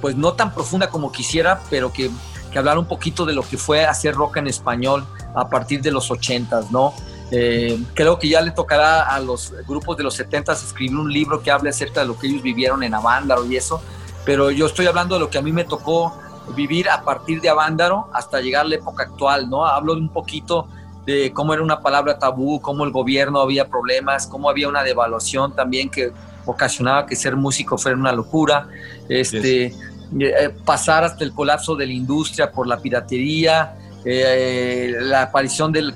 pues 0.00 0.16
no 0.16 0.32
tan 0.32 0.54
profunda 0.54 0.88
como 0.88 1.12
quisiera, 1.12 1.60
pero 1.68 1.92
que, 1.92 2.10
que 2.50 2.58
hablara 2.58 2.78
un 2.78 2.86
poquito 2.86 3.26
de 3.26 3.34
lo 3.34 3.42
que 3.42 3.58
fue 3.58 3.84
hacer 3.84 4.14
rock 4.14 4.38
en 4.38 4.46
español 4.46 5.04
a 5.34 5.48
partir 5.48 5.82
de 5.82 5.90
los 5.90 6.10
80s, 6.10 6.70
¿no? 6.70 6.94
Eh, 7.34 7.78
creo 7.94 8.18
que 8.18 8.28
ya 8.28 8.42
le 8.42 8.50
tocará 8.50 9.02
a 9.08 9.18
los 9.18 9.54
grupos 9.66 9.96
de 9.96 10.02
los 10.02 10.14
70 10.14 10.52
escribir 10.52 10.94
un 10.94 11.10
libro 11.10 11.42
que 11.42 11.50
hable 11.50 11.70
acerca 11.70 12.00
de 12.00 12.06
lo 12.06 12.18
que 12.18 12.26
ellos 12.26 12.42
vivieron 12.42 12.82
en 12.82 12.92
Avándaro 12.92 13.46
y 13.46 13.56
eso, 13.56 13.80
pero 14.26 14.50
yo 14.50 14.66
estoy 14.66 14.86
hablando 14.86 15.14
de 15.14 15.20
lo 15.20 15.30
que 15.30 15.38
a 15.38 15.42
mí 15.42 15.50
me 15.50 15.64
tocó 15.64 16.12
vivir 16.54 16.90
a 16.90 17.02
partir 17.02 17.40
de 17.40 17.48
Avándaro 17.48 18.08
hasta 18.12 18.42
llegar 18.42 18.66
a 18.66 18.68
la 18.68 18.74
época 18.74 19.04
actual, 19.04 19.48
¿no? 19.48 19.64
Hablo 19.64 19.94
un 19.94 20.10
poquito 20.10 20.68
de 21.06 21.32
cómo 21.32 21.54
era 21.54 21.62
una 21.62 21.80
palabra 21.80 22.18
tabú, 22.18 22.60
cómo 22.60 22.84
el 22.84 22.90
gobierno 22.90 23.40
había 23.40 23.66
problemas, 23.66 24.26
cómo 24.26 24.50
había 24.50 24.68
una 24.68 24.82
devaluación 24.82 25.54
también 25.54 25.88
que 25.88 26.12
ocasionaba 26.44 27.06
que 27.06 27.16
ser 27.16 27.34
músico 27.34 27.78
fuera 27.78 27.96
una 27.96 28.12
locura, 28.12 28.68
este, 29.08 29.74
eh, 30.20 30.50
pasar 30.66 31.04
hasta 31.04 31.24
el 31.24 31.32
colapso 31.32 31.76
de 31.76 31.86
la 31.86 31.92
industria 31.92 32.52
por 32.52 32.66
la 32.66 32.78
piratería, 32.78 33.74
eh, 34.04 34.96
la 35.00 35.22
aparición 35.22 35.72
del 35.72 35.94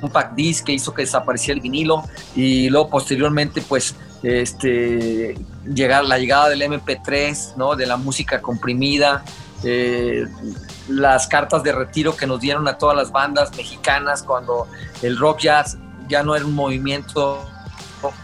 compact 0.00 0.34
disc 0.34 0.64
que 0.64 0.72
hizo 0.72 0.92
que 0.92 1.02
desapareciera 1.02 1.56
el 1.56 1.60
vinilo 1.60 2.04
y 2.34 2.68
luego 2.70 2.90
posteriormente 2.90 3.62
pues 3.62 3.94
este, 4.22 5.36
llegar, 5.64 6.04
la 6.04 6.18
llegada 6.18 6.48
del 6.48 6.62
MP3, 6.62 7.56
¿no? 7.56 7.76
de 7.76 7.86
la 7.86 7.96
música 7.96 8.40
comprimida, 8.40 9.24
eh, 9.62 10.26
las 10.88 11.26
cartas 11.26 11.62
de 11.62 11.72
retiro 11.72 12.16
que 12.16 12.26
nos 12.26 12.40
dieron 12.40 12.66
a 12.68 12.78
todas 12.78 12.96
las 12.96 13.10
bandas 13.10 13.56
mexicanas 13.56 14.22
cuando 14.22 14.66
el 15.02 15.16
rock 15.16 15.40
jazz 15.40 15.78
ya 16.08 16.22
no 16.22 16.36
era 16.36 16.44
un 16.44 16.54
movimiento 16.54 17.44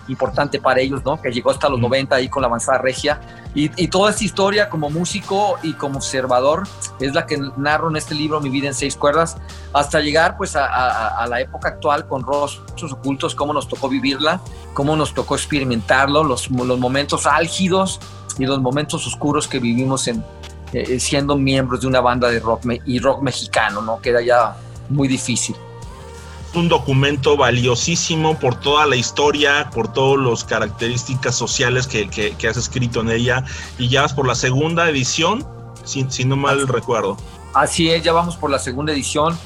importante 0.09 0.61
para 0.61 0.81
ellos, 0.81 1.05
¿no? 1.05 1.21
que 1.21 1.31
llegó 1.31 1.51
hasta 1.51 1.69
los 1.69 1.81
90 1.81 2.15
ahí 2.15 2.29
con 2.29 2.43
la 2.43 2.49
avanzada 2.49 2.79
regia 2.79 3.21
y, 3.55 3.69
toda 3.89 4.11
esta 4.11 4.25
historia 4.25 4.71
como 4.71 4.89
músico 4.89 5.59
y 5.63 5.75
como 5.75 5.99
observador 5.99 6.67
es 7.01 7.13
la 7.13 7.27
que 7.27 7.39
narro 7.57 7.91
en 7.91 7.97
este 7.97 8.15
libro 8.15 8.41
Mi 8.41 8.49
vida 8.49 8.69
en 8.69 8.75
seis 8.75 8.97
cuerdas, 8.97 9.37
hasta 9.75 10.01
llegar 10.01 10.37
pues 10.39 10.57
a, 10.57 11.27
la 11.29 11.41
época 11.41 11.69
actual 11.69 12.07
con 12.07 12.23
rostros 12.23 12.93
ocultos, 12.93 13.35
cómo 13.35 13.53
nos 13.53 13.69
tocó 13.69 13.89
vivirla, 13.89 14.41
cómo 14.73 14.97
nos 14.97 15.13
tocó 15.13 15.35
experimentarlo, 15.35 16.25
los, 16.25 16.51
los 16.51 16.79
momentos 16.79 17.27
álgidos 17.27 18.01
y 18.39 18.47
los 18.47 18.61
momentos 18.61 19.07
oscuros 19.07 19.47
que 19.47 19.59
vivimos 19.59 20.09
en, 20.09 20.25
eh, 20.73 20.99
siendo 20.99 21.37
miembros 21.37 21.83
de 21.83 21.87
una 21.87 22.01
banda 22.01 22.29
de 22.31 22.41
rock 22.41 22.63
y 22.87 22.99
rock 22.99 23.23
mexicano, 23.23 23.83
¿no? 23.83 24.01
Que 24.01 24.11
era 24.11 24.23
ya 24.23 24.57
muy 24.89 25.09
difícil 25.09 25.55
un 26.55 26.69
documento 26.69 27.37
valiosísimo 27.37 28.39
por 28.39 28.55
toda 28.57 28.87
la 28.87 28.97
historia, 28.97 29.71
por 29.73 29.93
todas 29.93 30.25
las 30.25 30.45
características 30.45 31.35
sociales 31.35 31.87
que, 31.87 32.09
que, 32.09 32.49
has 32.49 32.57
escrito 32.57 33.01
en 33.01 33.11
ella. 33.11 33.45
Y 33.79 33.89
ya 33.89 34.03
vas 34.03 34.13
por 34.13 34.27
la 34.27 34.35
segunda 34.35 34.89
edición, 34.89 35.47
si, 35.85 36.07
si 36.11 36.25
no 36.25 36.37
mal 36.37 36.69
recuerdo. 36.69 37.17
Así 37.55 37.91
es, 37.91 38.03
ya 38.03 38.13
vamos 38.13 38.37
por 38.37 38.51
la 38.51 38.59
segunda 38.59 38.93
edición. 38.93 39.37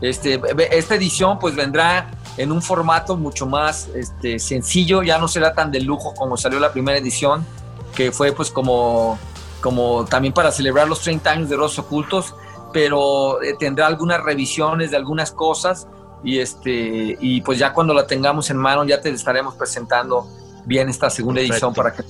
Este, 0.00 0.40
esta 0.70 0.96
edición 0.96 1.38
pues 1.38 1.54
vendrá 1.54 2.10
en 2.36 2.50
un 2.50 2.60
formato 2.60 3.16
mucho 3.16 3.46
más 3.46 3.88
este, 3.94 4.38
sencillo, 4.38 5.02
ya 5.02 5.18
no 5.18 5.28
será 5.28 5.54
tan 5.54 5.70
de 5.70 5.80
lujo 5.80 6.14
como 6.14 6.36
salió 6.36 6.58
la 6.58 6.72
primera 6.72 6.98
edición, 6.98 7.46
que 7.94 8.10
fue 8.10 8.32
pues 8.32 8.50
como, 8.50 9.18
como 9.60 10.04
también 10.06 10.34
para 10.34 10.50
celebrar 10.50 10.88
los 10.88 11.00
30 11.02 11.30
años 11.30 11.48
de 11.48 11.56
Rostros 11.56 11.86
Ocultos, 11.86 12.34
pero 12.72 13.40
eh, 13.42 13.54
tendrá 13.58 13.86
algunas 13.86 14.22
revisiones 14.22 14.90
de 14.90 14.96
algunas 14.96 15.30
cosas 15.30 15.86
y 16.24 16.38
este 16.38 17.16
y 17.20 17.40
pues 17.40 17.58
ya 17.58 17.72
cuando 17.72 17.94
la 17.94 18.06
tengamos 18.06 18.50
en 18.50 18.56
mano 18.56 18.84
ya 18.84 19.00
te 19.00 19.10
estaremos 19.10 19.54
presentando 19.54 20.28
bien 20.64 20.88
esta 20.88 21.10
segunda 21.10 21.40
edición 21.40 21.74
para 21.74 21.92
que 21.92 22.02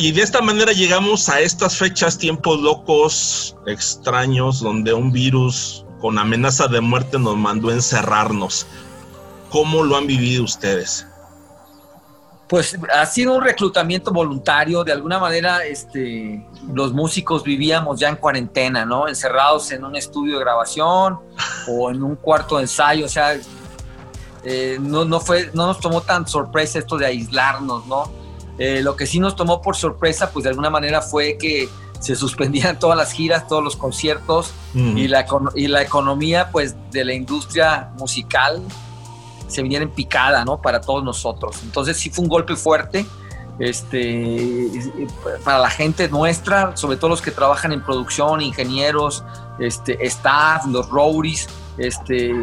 y 0.00 0.12
de 0.12 0.22
esta 0.22 0.40
manera 0.40 0.72
llegamos 0.72 1.28
a 1.28 1.40
estas 1.40 1.76
fechas, 1.76 2.16
tiempos 2.16 2.58
locos, 2.60 3.54
extraños, 3.66 4.60
donde 4.60 4.94
un 4.94 5.12
virus 5.12 5.84
con 6.00 6.18
amenaza 6.18 6.68
de 6.68 6.80
muerte 6.80 7.18
nos 7.18 7.36
mandó 7.36 7.70
encerrarnos. 7.70 8.66
¿Cómo 9.50 9.82
lo 9.82 9.96
han 9.96 10.06
vivido 10.06 10.44
ustedes? 10.44 11.06
Pues 12.50 12.76
ha 12.92 13.06
sido 13.06 13.34
un 13.34 13.44
reclutamiento 13.44 14.10
voluntario, 14.10 14.82
de 14.82 14.90
alguna 14.90 15.20
manera 15.20 15.64
este, 15.64 16.44
los 16.74 16.92
músicos 16.92 17.44
vivíamos 17.44 18.00
ya 18.00 18.08
en 18.08 18.16
cuarentena, 18.16 18.84
¿no? 18.84 19.06
Encerrados 19.06 19.70
en 19.70 19.84
un 19.84 19.94
estudio 19.94 20.34
de 20.34 20.40
grabación 20.40 21.20
o 21.68 21.90
en 21.92 22.02
un 22.02 22.16
cuarto 22.16 22.56
de 22.56 22.62
ensayo, 22.62 23.06
o 23.06 23.08
sea, 23.08 23.38
eh, 24.42 24.78
no, 24.80 25.04
no, 25.04 25.20
fue, 25.20 25.52
no 25.54 25.68
nos 25.68 25.78
tomó 25.78 26.00
tan 26.00 26.26
sorpresa 26.26 26.80
esto 26.80 26.98
de 26.98 27.06
aislarnos, 27.06 27.86
¿no? 27.86 28.10
Eh, 28.58 28.82
lo 28.82 28.96
que 28.96 29.06
sí 29.06 29.20
nos 29.20 29.36
tomó 29.36 29.62
por 29.62 29.76
sorpresa, 29.76 30.32
pues 30.32 30.42
de 30.42 30.48
alguna 30.48 30.70
manera 30.70 31.02
fue 31.02 31.38
que 31.38 31.68
se 32.00 32.16
suspendían 32.16 32.80
todas 32.80 32.98
las 32.98 33.12
giras, 33.12 33.46
todos 33.46 33.62
los 33.62 33.76
conciertos 33.76 34.52
y, 34.74 35.06
la, 35.06 35.24
y 35.54 35.68
la 35.68 35.82
economía, 35.82 36.50
pues, 36.50 36.74
de 36.90 37.04
la 37.04 37.14
industria 37.14 37.90
musical 37.96 38.60
se 39.50 39.62
viniera 39.62 39.84
en 39.84 39.90
picada, 39.90 40.44
¿no? 40.44 40.60
Para 40.60 40.80
todos 40.80 41.04
nosotros. 41.04 41.58
Entonces 41.62 41.96
sí 41.96 42.10
fue 42.10 42.24
un 42.24 42.28
golpe 42.28 42.56
fuerte 42.56 43.06
este, 43.60 44.70
para 45.44 45.58
la 45.58 45.68
gente 45.68 46.08
nuestra, 46.08 46.76
sobre 46.78 46.96
todo 46.96 47.10
los 47.10 47.20
que 47.20 47.30
trabajan 47.30 47.72
en 47.72 47.84
producción, 47.84 48.40
ingenieros, 48.40 49.22
este, 49.58 50.02
staff, 50.06 50.64
los 50.66 50.88
roadies, 50.88 51.46
este, 51.76 52.34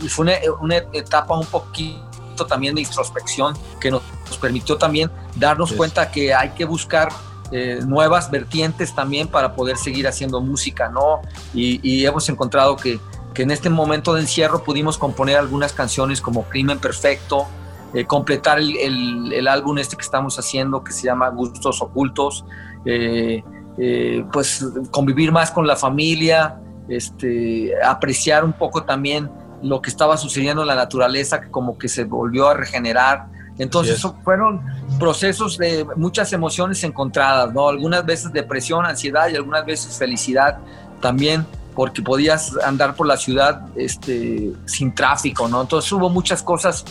y 0.00 0.08
fue 0.08 0.26
una, 0.26 0.34
una, 0.60 0.76
etapa 0.92 1.36
un 1.36 1.46
poquito 1.46 2.46
también 2.48 2.76
de 2.76 2.82
introspección 2.82 3.54
que 3.80 3.90
nos, 3.90 4.02
permitió 4.40 4.78
también 4.78 5.10
darnos 5.34 5.72
cuenta 5.72 6.08
que 6.10 6.32
hay 6.32 6.50
que 6.50 6.64
buscar 6.64 7.08
eh, 7.50 7.80
nuevas 7.84 8.30
vertientes 8.30 8.94
también 8.94 9.26
para 9.26 9.54
poder 9.56 9.76
seguir 9.76 10.06
haciendo 10.06 10.40
música, 10.40 10.88
¿no? 10.88 11.20
Y, 11.52 11.80
y 11.82 12.06
hemos 12.06 12.28
encontrado 12.28 12.76
que 12.76 13.00
que 13.34 13.42
en 13.42 13.50
este 13.50 13.70
momento 13.70 14.14
de 14.14 14.22
encierro 14.22 14.62
pudimos 14.64 14.98
componer 14.98 15.36
algunas 15.36 15.72
canciones 15.72 16.20
como 16.20 16.44
Crimen 16.44 16.78
Perfecto, 16.78 17.46
eh, 17.94 18.04
completar 18.04 18.58
el, 18.58 19.32
el, 19.32 19.48
álbum 19.48 19.78
este 19.78 19.96
que 19.96 20.02
estamos 20.02 20.38
haciendo 20.38 20.84
que 20.84 20.92
se 20.92 21.04
llama 21.06 21.28
Gustos 21.30 21.82
Ocultos, 21.82 22.44
eh, 22.84 23.42
eh, 23.78 24.24
pues 24.32 24.64
convivir 24.90 25.32
más 25.32 25.50
con 25.50 25.66
la 25.66 25.74
familia, 25.76 26.60
este, 26.88 27.72
apreciar 27.84 28.44
un 28.44 28.52
poco 28.52 28.84
también 28.84 29.30
lo 29.62 29.82
que 29.82 29.90
estaba 29.90 30.16
sucediendo 30.16 30.62
en 30.62 30.68
la 30.68 30.74
naturaleza, 30.74 31.40
que 31.40 31.50
como 31.50 31.78
que 31.78 31.88
se 31.88 32.04
volvió 32.04 32.48
a 32.48 32.54
regenerar. 32.54 33.26
Entonces 33.58 34.00
fueron 34.24 34.62
procesos 34.98 35.58
de 35.58 35.84
muchas 35.96 36.32
emociones 36.32 36.82
encontradas, 36.82 37.52
¿no? 37.52 37.68
Algunas 37.68 38.06
veces 38.06 38.32
depresión, 38.32 38.86
ansiedad 38.86 39.28
y 39.28 39.36
algunas 39.36 39.66
veces 39.66 39.98
felicidad 39.98 40.58
también 41.00 41.44
porque 41.74 42.02
podías 42.02 42.56
andar 42.64 42.94
por 42.94 43.06
la 43.06 43.16
ciudad 43.16 43.62
este, 43.76 44.52
sin 44.66 44.94
tráfico, 44.94 45.48
¿no? 45.48 45.62
Entonces 45.62 45.90
hubo 45.92 46.08
muchas 46.10 46.42
cosas 46.42 46.84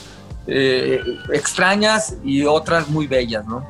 eh, 0.47 1.01
extrañas 1.33 2.15
y 2.23 2.43
otras 2.43 2.87
muy 2.89 3.07
bellas, 3.07 3.45
¿no? 3.45 3.67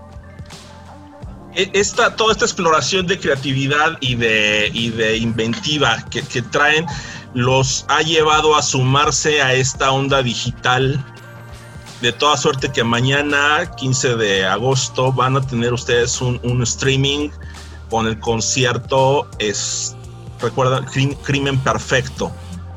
E, 1.56 1.70
esta, 1.74 2.16
toda 2.16 2.32
esta 2.32 2.46
exploración 2.46 3.08
de 3.08 3.20
creatividad 3.20 3.98
y 4.02 4.16
de, 4.16 4.70
y 4.74 4.90
de 4.90 5.18
inventiva 5.18 6.06
que, 6.10 6.22
que 6.22 6.42
traen 6.42 6.86
los 7.34 7.86
ha 7.90 8.02
llevado 8.02 8.56
a 8.56 8.62
sumarse 8.62 9.42
a 9.42 9.54
esta 9.54 9.92
onda 9.92 10.24
digital 10.24 11.04
de 12.02 12.14
toda 12.14 12.38
suerte 12.38 12.72
que 12.72 12.84
mañana, 12.84 13.70
15 13.76 14.16
de 14.16 14.46
agosto, 14.46 15.12
van 15.12 15.36
a 15.36 15.42
tener 15.42 15.74
ustedes 15.74 16.22
un, 16.22 16.40
un 16.44 16.64
streaming 16.64 17.30
con 17.90 18.08
el 18.08 18.20
concierto, 18.20 19.28
es, 19.40 19.96
recuerda, 20.42 20.86
Crimen 21.24 21.60
Perfecto. 21.60 22.32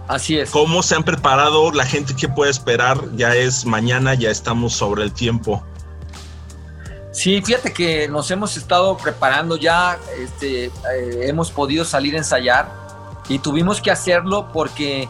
Así 0.08 0.38
es. 0.38 0.50
¿Cómo 0.50 0.82
se 0.82 0.94
han 0.94 1.04
preparado 1.04 1.70
la 1.72 1.86
gente 1.86 2.14
que 2.14 2.28
puede 2.28 2.50
esperar? 2.50 2.98
Ya 3.16 3.34
es 3.34 3.64
mañana, 3.64 4.14
ya 4.14 4.30
estamos 4.30 4.74
sobre 4.74 5.04
el 5.04 5.12
tiempo. 5.12 5.62
Sí, 7.12 7.42
fíjate 7.42 7.72
que 7.72 8.08
nos 8.08 8.30
hemos 8.30 8.56
estado 8.56 8.96
preparando 8.96 9.56
ya, 9.56 9.98
este, 10.18 10.66
eh, 10.66 10.70
hemos 11.22 11.50
podido 11.50 11.84
salir 11.84 12.14
a 12.14 12.18
ensayar 12.18 12.70
y 13.28 13.38
tuvimos 13.38 13.80
que 13.80 13.90
hacerlo 13.90 14.48
porque 14.50 15.08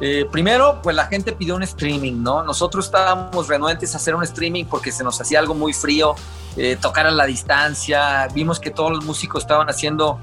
eh, 0.00 0.26
primero, 0.32 0.80
pues 0.82 0.96
la 0.96 1.06
gente 1.06 1.32
pidió 1.32 1.54
un 1.54 1.62
streaming, 1.62 2.22
¿no? 2.22 2.42
Nosotros 2.42 2.86
estábamos 2.86 3.46
renuentes 3.46 3.94
a 3.94 3.98
hacer 3.98 4.14
un 4.14 4.22
streaming 4.24 4.64
porque 4.64 4.90
se 4.90 5.04
nos 5.04 5.20
hacía 5.20 5.38
algo 5.38 5.54
muy 5.54 5.72
frío, 5.72 6.14
eh, 6.56 6.76
tocar 6.80 7.06
a 7.06 7.10
la 7.10 7.26
distancia, 7.26 8.26
vimos 8.34 8.58
que 8.58 8.70
todos 8.70 8.90
los 8.90 9.04
músicos 9.04 9.44
estaban 9.44 9.68
haciendo 9.68 10.18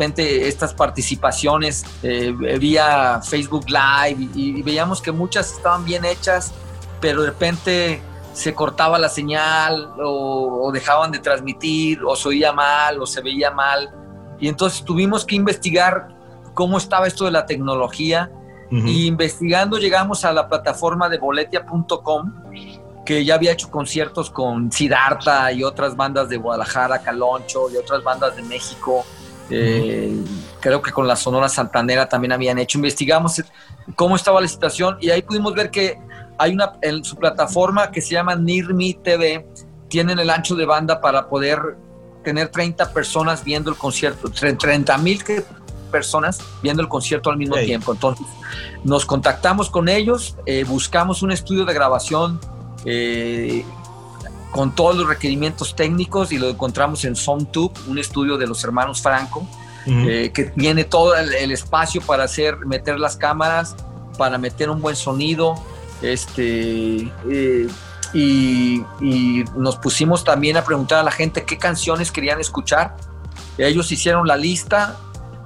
repente 0.00 0.48
estas 0.48 0.72
participaciones 0.72 1.84
eh, 2.02 2.32
vía 2.58 3.20
Facebook 3.22 3.66
Live 3.68 4.30
y, 4.34 4.62
veíamos 4.62 5.02
que 5.02 5.12
muchas 5.12 5.52
estaban 5.52 5.84
bien 5.84 6.06
hechas, 6.06 6.52
pero 7.00 7.20
de 7.20 7.28
repente 7.28 8.02
se 8.32 8.54
cortaba 8.54 8.98
la 8.98 9.10
señal 9.10 9.92
o, 10.02 10.64
o 10.64 10.72
dejaban 10.72 11.10
de 11.10 11.18
transmitir 11.18 12.00
o 12.02 12.16
se 12.16 12.28
oía 12.28 12.50
mal 12.52 13.00
o 13.02 13.06
se 13.06 13.20
veía 13.20 13.50
mal. 13.50 13.90
Y 14.38 14.48
entonces 14.48 14.82
tuvimos 14.84 15.26
que 15.26 15.34
investigar 15.34 16.08
cómo 16.54 16.78
estaba 16.78 17.06
esto 17.06 17.26
de 17.26 17.32
la 17.32 17.44
tecnología 17.44 18.30
y 18.70 19.06
investigando 19.06 19.78
llegamos 19.78 20.24
a 20.24 20.32
la 20.32 20.48
plataforma 20.48 21.08
de 21.08 21.18
boletia.com, 21.18 22.32
que 23.04 23.24
ya 23.24 23.34
había 23.34 23.50
hecho 23.52 23.68
conciertos 23.68 24.30
con 24.30 24.70
Siddhartha 24.70 25.50
y 25.52 25.64
otras 25.64 25.96
bandas 25.96 26.28
de 26.28 26.36
Guadalajara, 26.36 27.02
Caloncho 27.02 27.68
y 27.68 27.76
otras 27.76 28.04
bandas 28.04 28.36
de 28.36 28.42
México. 28.42 29.04
Eh, 29.50 30.14
creo 30.60 30.80
que 30.80 30.92
con 30.92 31.06
la 31.06 31.16
Sonora 31.16 31.48
Santanera 31.48 32.08
también 32.08 32.32
habían 32.32 32.58
hecho. 32.58 32.78
Investigamos 32.78 33.42
cómo 33.96 34.16
estaba 34.16 34.40
la 34.40 34.48
situación 34.48 34.96
y 35.00 35.10
ahí 35.10 35.22
pudimos 35.22 35.54
ver 35.54 35.70
que 35.70 35.98
hay 36.38 36.52
una 36.52 36.72
en 36.82 37.04
su 37.04 37.16
plataforma 37.16 37.90
que 37.90 38.00
se 38.00 38.14
llama 38.14 38.34
Nirmi 38.34 38.94
TV, 38.94 39.46
tienen 39.88 40.18
el 40.18 40.30
ancho 40.30 40.54
de 40.54 40.64
banda 40.64 41.00
para 41.00 41.28
poder 41.28 41.76
tener 42.24 42.48
30 42.48 42.92
personas 42.92 43.44
viendo 43.44 43.70
el 43.70 43.76
concierto, 43.76 44.30
30 44.30 44.96
mil 44.98 45.22
personas 45.90 46.38
viendo 46.62 46.82
el 46.82 46.88
concierto 46.88 47.30
al 47.30 47.36
mismo 47.36 47.56
tiempo. 47.56 47.92
Entonces 47.92 48.26
nos 48.84 49.04
contactamos 49.04 49.68
con 49.68 49.88
ellos, 49.88 50.36
eh, 50.46 50.64
buscamos 50.64 51.22
un 51.22 51.32
estudio 51.32 51.64
de 51.64 51.74
grabación 51.74 52.40
eh, 52.84 53.64
con 54.50 54.74
todos 54.74 54.96
los 54.96 55.06
requerimientos 55.06 55.76
técnicos 55.76 56.32
y 56.32 56.38
lo 56.38 56.48
encontramos 56.48 57.04
en 57.04 57.16
SoundTube, 57.16 57.72
un 57.88 57.98
estudio 57.98 58.36
de 58.36 58.46
los 58.46 58.62
hermanos 58.64 59.00
Franco, 59.00 59.46
eh, 59.86 60.30
que 60.34 60.44
tiene 60.44 60.84
todo 60.84 61.16
el, 61.16 61.50
espacio 61.50 62.00
para 62.02 62.24
hacer, 62.24 62.58
meter 62.66 62.98
las 62.98 63.16
cámaras, 63.16 63.76
para 64.18 64.38
meter 64.38 64.68
un 64.70 64.80
buen 64.80 64.96
sonido, 64.96 65.54
este, 66.02 67.10
y, 68.12 68.82
y, 69.00 69.44
nos 69.56 69.76
pusimos 69.76 70.24
también 70.24 70.56
a 70.56 70.64
preguntar 70.64 70.98
a 70.98 71.02
la 71.02 71.10
gente 71.10 71.44
qué 71.44 71.58
canciones 71.58 72.10
querían 72.10 72.40
escuchar. 72.40 72.96
Ellos 73.56 73.90
hicieron 73.92 74.26
la 74.26 74.36
lista, 74.36 74.98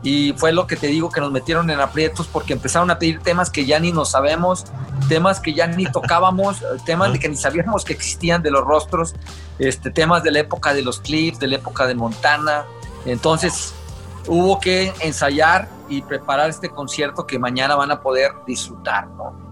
y 0.05 0.35
fue 0.37 0.53
lo 0.53 0.67
que 0.67 0.77
te 0.77 0.89
digo 0.89 1.11
que 1.11 1.21
nos 1.21 1.33
metieron 1.33 1.71
en 1.71 1.81
aprietos 1.81 2.29
porque 2.31 2.53
empezaron 2.53 2.91
a 2.91 2.99
pedir 2.99 3.21
temas 3.21 3.49
que 3.49 3.65
ya 3.65 3.81
ni 3.81 3.91
nos 3.91 4.11
sabemos, 4.11 4.67
temas 5.09 5.41
que 5.41 5.55
ya 5.55 5.67
ni 5.67 5.87
tocábamos, 5.87 6.63
temas 6.87 7.13
de 7.15 7.19
que 7.19 7.29
ni 7.31 7.37
sabíamos 7.37 7.85
que 7.85 7.95
existían 7.95 8.43
de 8.43 8.51
los 8.51 8.63
rostros, 8.63 9.15
este, 9.59 9.91
temas 9.91 10.23
de 10.23 10.31
la 10.31 10.41
época 10.41 10.75
de 10.75 10.83
los 10.83 11.01
clips, 11.01 11.39
de 11.39 11.49
la 11.49 11.57
época 11.57 11.87
de 11.87 11.95
Montana. 11.95 12.67
Entonces 13.07 13.73
hubo 14.27 14.61
que 14.61 14.93
ensayar 15.01 15.71
y 15.89 16.03
preparar 16.03 16.51
este 16.51 16.69
concierto 16.69 17.27
que 17.27 17.39
mañana 17.39 17.75
van 17.75 17.91
a 17.91 18.03
poder 18.03 18.33
disfrutar, 18.47 19.09
¿no? 19.09 19.43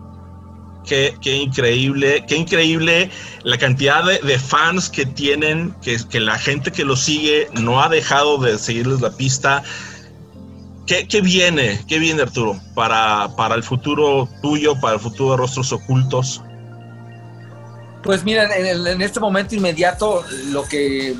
Qué, 0.84 1.16
qué, 1.22 1.36
increíble, 1.36 2.24
qué 2.26 2.36
increíble 2.36 3.08
la 3.44 3.56
cantidad 3.56 4.04
de, 4.04 4.18
de 4.18 4.38
fans 4.38 4.90
que 4.90 5.06
tienen, 5.06 5.72
que, 5.80 5.96
que, 6.10 6.18
la 6.18 6.36
gente 6.36 6.72
que 6.72 6.84
los 6.84 7.00
sigue 7.00 7.48
no 7.52 7.80
ha 7.80 7.88
dejado 7.88 8.36
de 8.38 8.58
seguirles 8.58 9.00
la 9.00 9.10
pista. 9.10 9.62
¿Qué, 10.86 11.20
viene? 11.20 11.80
¿Qué 11.86 11.98
viene, 11.98 12.22
Arturo? 12.22 12.56
Para, 12.74 13.28
para 13.36 13.54
el 13.54 13.62
futuro 13.62 14.28
tuyo, 14.42 14.78
para 14.80 14.94
el 14.94 15.00
futuro 15.00 15.32
de 15.32 15.36
Rostros 15.36 15.72
Ocultos. 15.72 16.42
Pues 18.02 18.24
mira, 18.24 18.48
en, 18.56 19.00
este 19.00 19.20
momento 19.20 19.54
inmediato, 19.54 20.24
lo 20.46 20.64
que, 20.64 21.14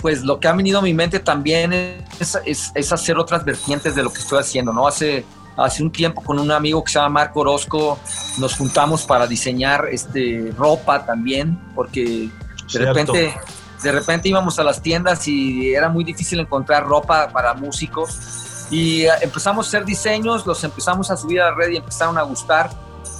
pues, 0.00 0.22
lo 0.22 0.38
que 0.38 0.46
ha 0.46 0.52
venido 0.52 0.78
a 0.78 0.82
mi 0.82 0.94
mente 0.94 1.18
también 1.18 1.72
es, 2.20 2.38
es, 2.74 2.92
hacer 2.92 3.18
otras 3.18 3.44
vertientes 3.44 3.96
de 3.96 4.04
lo 4.04 4.12
que 4.12 4.20
estoy 4.20 4.38
haciendo, 4.38 4.72
¿no? 4.72 4.86
Hace, 4.86 5.24
hace 5.56 5.82
un 5.82 5.90
tiempo 5.90 6.22
con 6.22 6.38
un 6.38 6.52
amigo 6.52 6.84
que 6.84 6.92
se 6.92 7.00
llama 7.00 7.20
Marco 7.20 7.40
Orozco 7.40 7.98
nos 8.38 8.54
juntamos 8.54 9.02
para 9.02 9.26
diseñar 9.26 9.86
este, 9.90 10.52
ropa 10.56 11.04
también, 11.04 11.58
porque 11.74 12.30
de 12.72 12.78
repente, 12.78 13.34
de 13.82 13.92
repente 13.92 14.28
íbamos 14.28 14.56
a 14.60 14.62
las 14.62 14.80
tiendas 14.80 15.26
y 15.26 15.74
era 15.74 15.88
muy 15.88 16.04
difícil 16.04 16.38
encontrar 16.38 16.86
ropa 16.86 17.28
para 17.32 17.54
músicos 17.54 18.39
y 18.70 19.02
eh, 19.02 19.10
empezamos 19.20 19.66
a 19.66 19.68
hacer 19.68 19.84
diseños, 19.84 20.46
los 20.46 20.62
empezamos 20.62 21.10
a 21.10 21.16
subir 21.16 21.40
a 21.40 21.50
la 21.50 21.56
red 21.56 21.70
y 21.70 21.76
empezaron 21.76 22.16
a 22.16 22.22
gustar. 22.22 22.70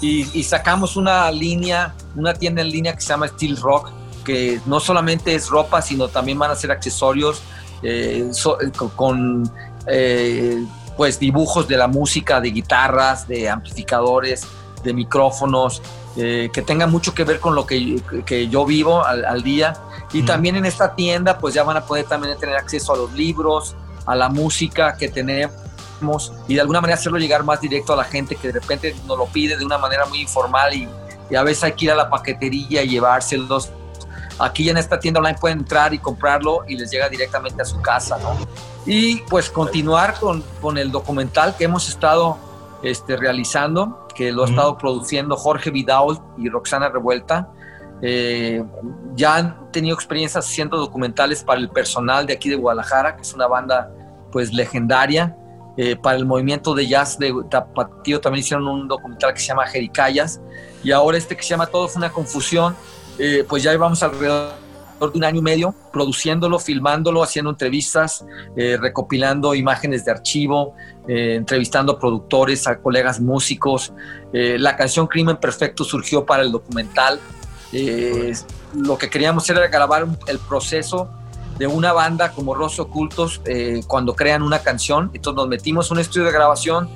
Y, 0.00 0.44
sacamos 0.44 0.96
una 0.96 1.30
línea, 1.30 1.94
una 2.16 2.32
tienda 2.32 2.62
en 2.62 2.70
línea 2.70 2.94
que 2.94 3.02
se 3.02 3.08
llama 3.08 3.28
Steel 3.28 3.58
Rock, 3.58 3.90
que 4.24 4.58
no 4.64 4.80
solamente 4.80 5.34
es 5.34 5.48
ropa, 5.48 5.82
sino 5.82 6.08
también 6.08 6.38
van 6.38 6.50
a 6.50 6.54
ser 6.54 6.70
accesorios 6.70 7.42
eh, 7.82 8.30
eh, 8.30 8.70
con 8.96 9.50
pues 10.96 11.18
dibujos 11.18 11.68
de 11.68 11.76
la 11.76 11.86
música, 11.86 12.40
de 12.40 12.50
guitarras, 12.50 13.28
de 13.28 13.48
amplificadores, 13.48 14.46
de 14.82 14.92
micrófonos, 14.92 15.82
que 16.14 16.64
tengan 16.66 16.90
mucho 16.90 17.14
que 17.14 17.24
ver 17.24 17.40
con 17.40 17.54
lo 17.54 17.66
que, 17.66 18.02
que 18.26 18.48
yo 18.48 18.64
vivo 18.66 19.04
al, 19.04 19.42
día. 19.42 19.74
Y 20.12 20.22
también 20.22 20.56
en 20.56 20.66
esta 20.66 20.94
tienda 20.94 21.38
pues 21.38 21.54
ya 21.54 21.62
van 21.62 21.78
a 21.78 21.86
poder 21.86 22.04
también 22.04 22.38
tener 22.38 22.56
acceso 22.56 22.92
a 22.92 22.96
los 22.96 23.12
libros, 23.12 23.76
a 24.06 24.14
la 24.16 24.28
música 24.28 24.96
que 24.96 25.08
tenemos 25.08 25.52
y 26.48 26.54
de 26.54 26.60
alguna 26.60 26.80
manera 26.80 26.98
hacerlo 26.98 27.18
llegar 27.18 27.44
más 27.44 27.60
directo 27.60 27.92
a 27.92 27.96
la 27.96 28.04
gente 28.04 28.34
que 28.36 28.48
de 28.48 28.54
repente 28.54 28.94
nos 29.06 29.18
lo 29.18 29.26
pide 29.26 29.56
de 29.56 29.64
una 29.64 29.78
manera 29.78 30.06
muy 30.06 30.20
informal 30.20 30.74
y, 30.74 30.88
a 31.36 31.44
veces 31.44 31.62
hay 31.62 31.72
que 31.72 31.84
ir 31.84 31.92
a 31.92 31.94
la 31.94 32.10
paquetería 32.10 32.82
y 32.82 32.88
llevárselos. 32.88 33.70
Aquí 34.40 34.68
en 34.68 34.78
esta 34.78 34.98
tienda 34.98 35.20
online 35.20 35.38
pueden 35.38 35.58
entrar 35.58 35.94
y 35.94 35.98
comprarlo 36.00 36.64
y 36.66 36.76
les 36.76 36.90
llega 36.90 37.08
directamente 37.08 37.62
a 37.62 37.64
su 37.64 37.80
casa, 37.80 38.18
¿no? 38.18 38.36
Y 38.84 39.18
pues 39.28 39.48
continuar 39.48 40.18
con, 40.18 40.42
con 40.60 40.76
el 40.76 40.90
documental 40.90 41.54
que 41.56 41.64
hemos 41.64 41.88
estado 41.88 42.36
este, 42.82 43.16
realizando, 43.16 44.08
que 44.14 44.32
lo 44.32 44.42
ha 44.42 44.48
estado 44.48 44.76
produciendo 44.76 45.36
Jorge 45.36 45.70
Vidal 45.70 46.20
y 46.36 46.48
Roxana 46.48 46.88
Revuelta. 46.88 47.48
Eh, 48.02 48.64
ya 49.14 49.36
han 49.36 49.70
tenido 49.72 49.94
experiencias 49.94 50.46
haciendo 50.46 50.76
documentales 50.78 51.42
para 51.42 51.60
el 51.60 51.68
personal 51.68 52.26
de 52.26 52.32
aquí 52.32 52.48
de 52.48 52.56
Guadalajara, 52.56 53.16
que 53.16 53.22
es 53.22 53.34
una 53.34 53.46
banda 53.46 53.92
pues 54.32 54.52
legendaria. 54.52 55.36
Eh, 55.76 55.96
para 55.96 56.16
el 56.16 56.26
movimiento 56.26 56.74
de 56.74 56.86
jazz 56.86 57.18
de 57.18 57.32
Tapatío 57.48 58.20
también 58.20 58.40
hicieron 58.40 58.66
un 58.66 58.88
documental 58.88 59.32
que 59.32 59.40
se 59.40 59.46
llama 59.46 59.66
Jericayas 59.66 60.40
y 60.82 60.90
ahora 60.90 61.16
este 61.16 61.36
que 61.36 61.42
se 61.42 61.50
llama 61.50 61.66
Todo 61.66 61.88
fue 61.88 62.00
una 62.00 62.10
confusión, 62.10 62.74
eh, 63.18 63.44
pues 63.48 63.62
ya 63.62 63.70
llevamos 63.70 64.02
alrededor 64.02 64.52
de 65.08 65.18
un 65.18 65.24
año 65.24 65.38
y 65.38 65.42
medio 65.42 65.74
produciéndolo, 65.92 66.58
filmándolo, 66.58 67.22
haciendo 67.22 67.50
entrevistas, 67.50 68.24
eh, 68.56 68.76
recopilando 68.80 69.54
imágenes 69.54 70.04
de 70.04 70.10
archivo, 70.12 70.74
eh, 71.08 71.36
entrevistando 71.36 71.92
a 71.92 71.98
productores, 71.98 72.66
a 72.66 72.78
colegas 72.78 73.20
músicos. 73.20 73.92
Eh, 74.32 74.56
la 74.58 74.76
canción 74.76 75.06
Crimen 75.06 75.38
Perfecto 75.38 75.84
surgió 75.84 76.26
para 76.26 76.42
el 76.42 76.52
documental. 76.52 77.18
Lo 77.72 78.98
que 78.98 79.10
queríamos 79.10 79.48
era 79.48 79.66
grabar 79.68 80.06
el 80.26 80.38
proceso 80.38 81.08
de 81.58 81.66
una 81.66 81.92
banda 81.92 82.32
como 82.32 82.54
Rostros 82.54 82.88
Ocultos 82.88 83.40
cuando 83.86 84.14
crean 84.14 84.42
una 84.42 84.60
canción. 84.60 85.10
Entonces 85.12 85.36
nos 85.36 85.48
metimos 85.48 85.90
en 85.90 85.98
un 85.98 86.00
estudio 86.00 86.26
de 86.26 86.32
grabación 86.32 86.88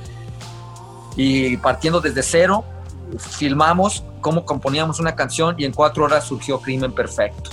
y 1.16 1.56
partiendo 1.58 2.00
desde 2.00 2.22
cero, 2.22 2.64
filmamos 3.18 4.04
cómo 4.20 4.44
componíamos 4.44 5.00
una 5.00 5.14
canción 5.14 5.54
y 5.58 5.64
en 5.64 5.72
cuatro 5.72 6.04
horas 6.04 6.26
surgió 6.26 6.60
Crimen 6.60 6.92
Perfecto. 6.92 7.50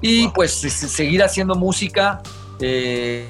Y 0.00 0.28
pues 0.28 0.52
seguir 0.52 1.22
haciendo 1.22 1.54
música, 1.54 2.22
eh, 2.60 3.28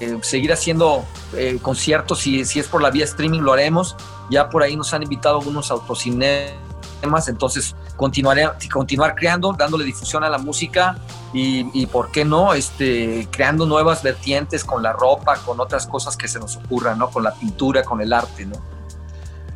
eh, 0.00 0.18
seguir 0.22 0.52
haciendo 0.52 1.04
eh, 1.34 1.58
conciertos, 1.62 2.20
si, 2.20 2.44
si 2.44 2.60
es 2.60 2.66
por 2.66 2.82
la 2.82 2.90
vía 2.90 3.04
streaming 3.04 3.40
lo 3.40 3.52
haremos. 3.52 3.96
Ya 4.30 4.48
por 4.48 4.62
ahí 4.62 4.76
nos 4.76 4.92
han 4.94 5.02
invitado 5.02 5.38
algunos 5.38 5.70
autocinemas, 7.00 7.28
entonces 7.28 7.74
continuaré, 7.96 8.48
continuar 8.72 9.14
creando, 9.14 9.52
dándole 9.52 9.84
difusión 9.84 10.24
a 10.24 10.28
la 10.28 10.38
música 10.38 10.98
y, 11.32 11.66
y, 11.72 11.86
por 11.86 12.10
qué 12.10 12.24
no, 12.24 12.54
este, 12.54 13.28
creando 13.30 13.66
nuevas 13.66 14.02
vertientes 14.02 14.64
con 14.64 14.82
la 14.82 14.92
ropa, 14.92 15.36
con 15.36 15.60
otras 15.60 15.86
cosas 15.86 16.16
que 16.16 16.28
se 16.28 16.38
nos 16.38 16.56
ocurran, 16.56 16.98
¿no? 16.98 17.10
Con 17.10 17.22
la 17.22 17.34
pintura, 17.34 17.82
con 17.82 18.00
el 18.00 18.12
arte, 18.12 18.46
¿no? 18.46 18.56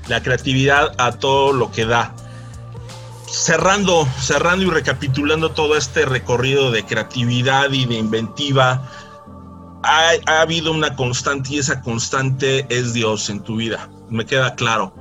La 0.09 0.23
creatividad 0.23 0.95
a 0.99 1.13
todo 1.13 1.53
lo 1.53 1.71
que 1.71 1.87
da 1.87 2.15
cerrando, 3.27 4.07
cerrando 4.21 4.65
y 4.65 4.71
recapitulando 4.71 5.51
todo 5.51 5.77
este 5.77 6.05
recorrido 6.05 6.71
de 6.71 6.85
creatividad 6.85 7.71
y 7.73 7.85
de 7.87 7.97
inventiva, 7.97 8.89
ha, 9.83 10.11
ha, 10.27 10.41
habido 10.41 10.71
una 10.71 10.95
constante 10.95 11.55
y 11.55 11.59
esa 11.59 11.81
constante 11.81 12.65
es 12.69 12.95
Dios 12.95 13.29
en 13.31 13.41
tu 13.41 13.57
vida. 13.57 13.89
Me 14.09 14.25
queda 14.25 14.55
claro. 14.55 14.95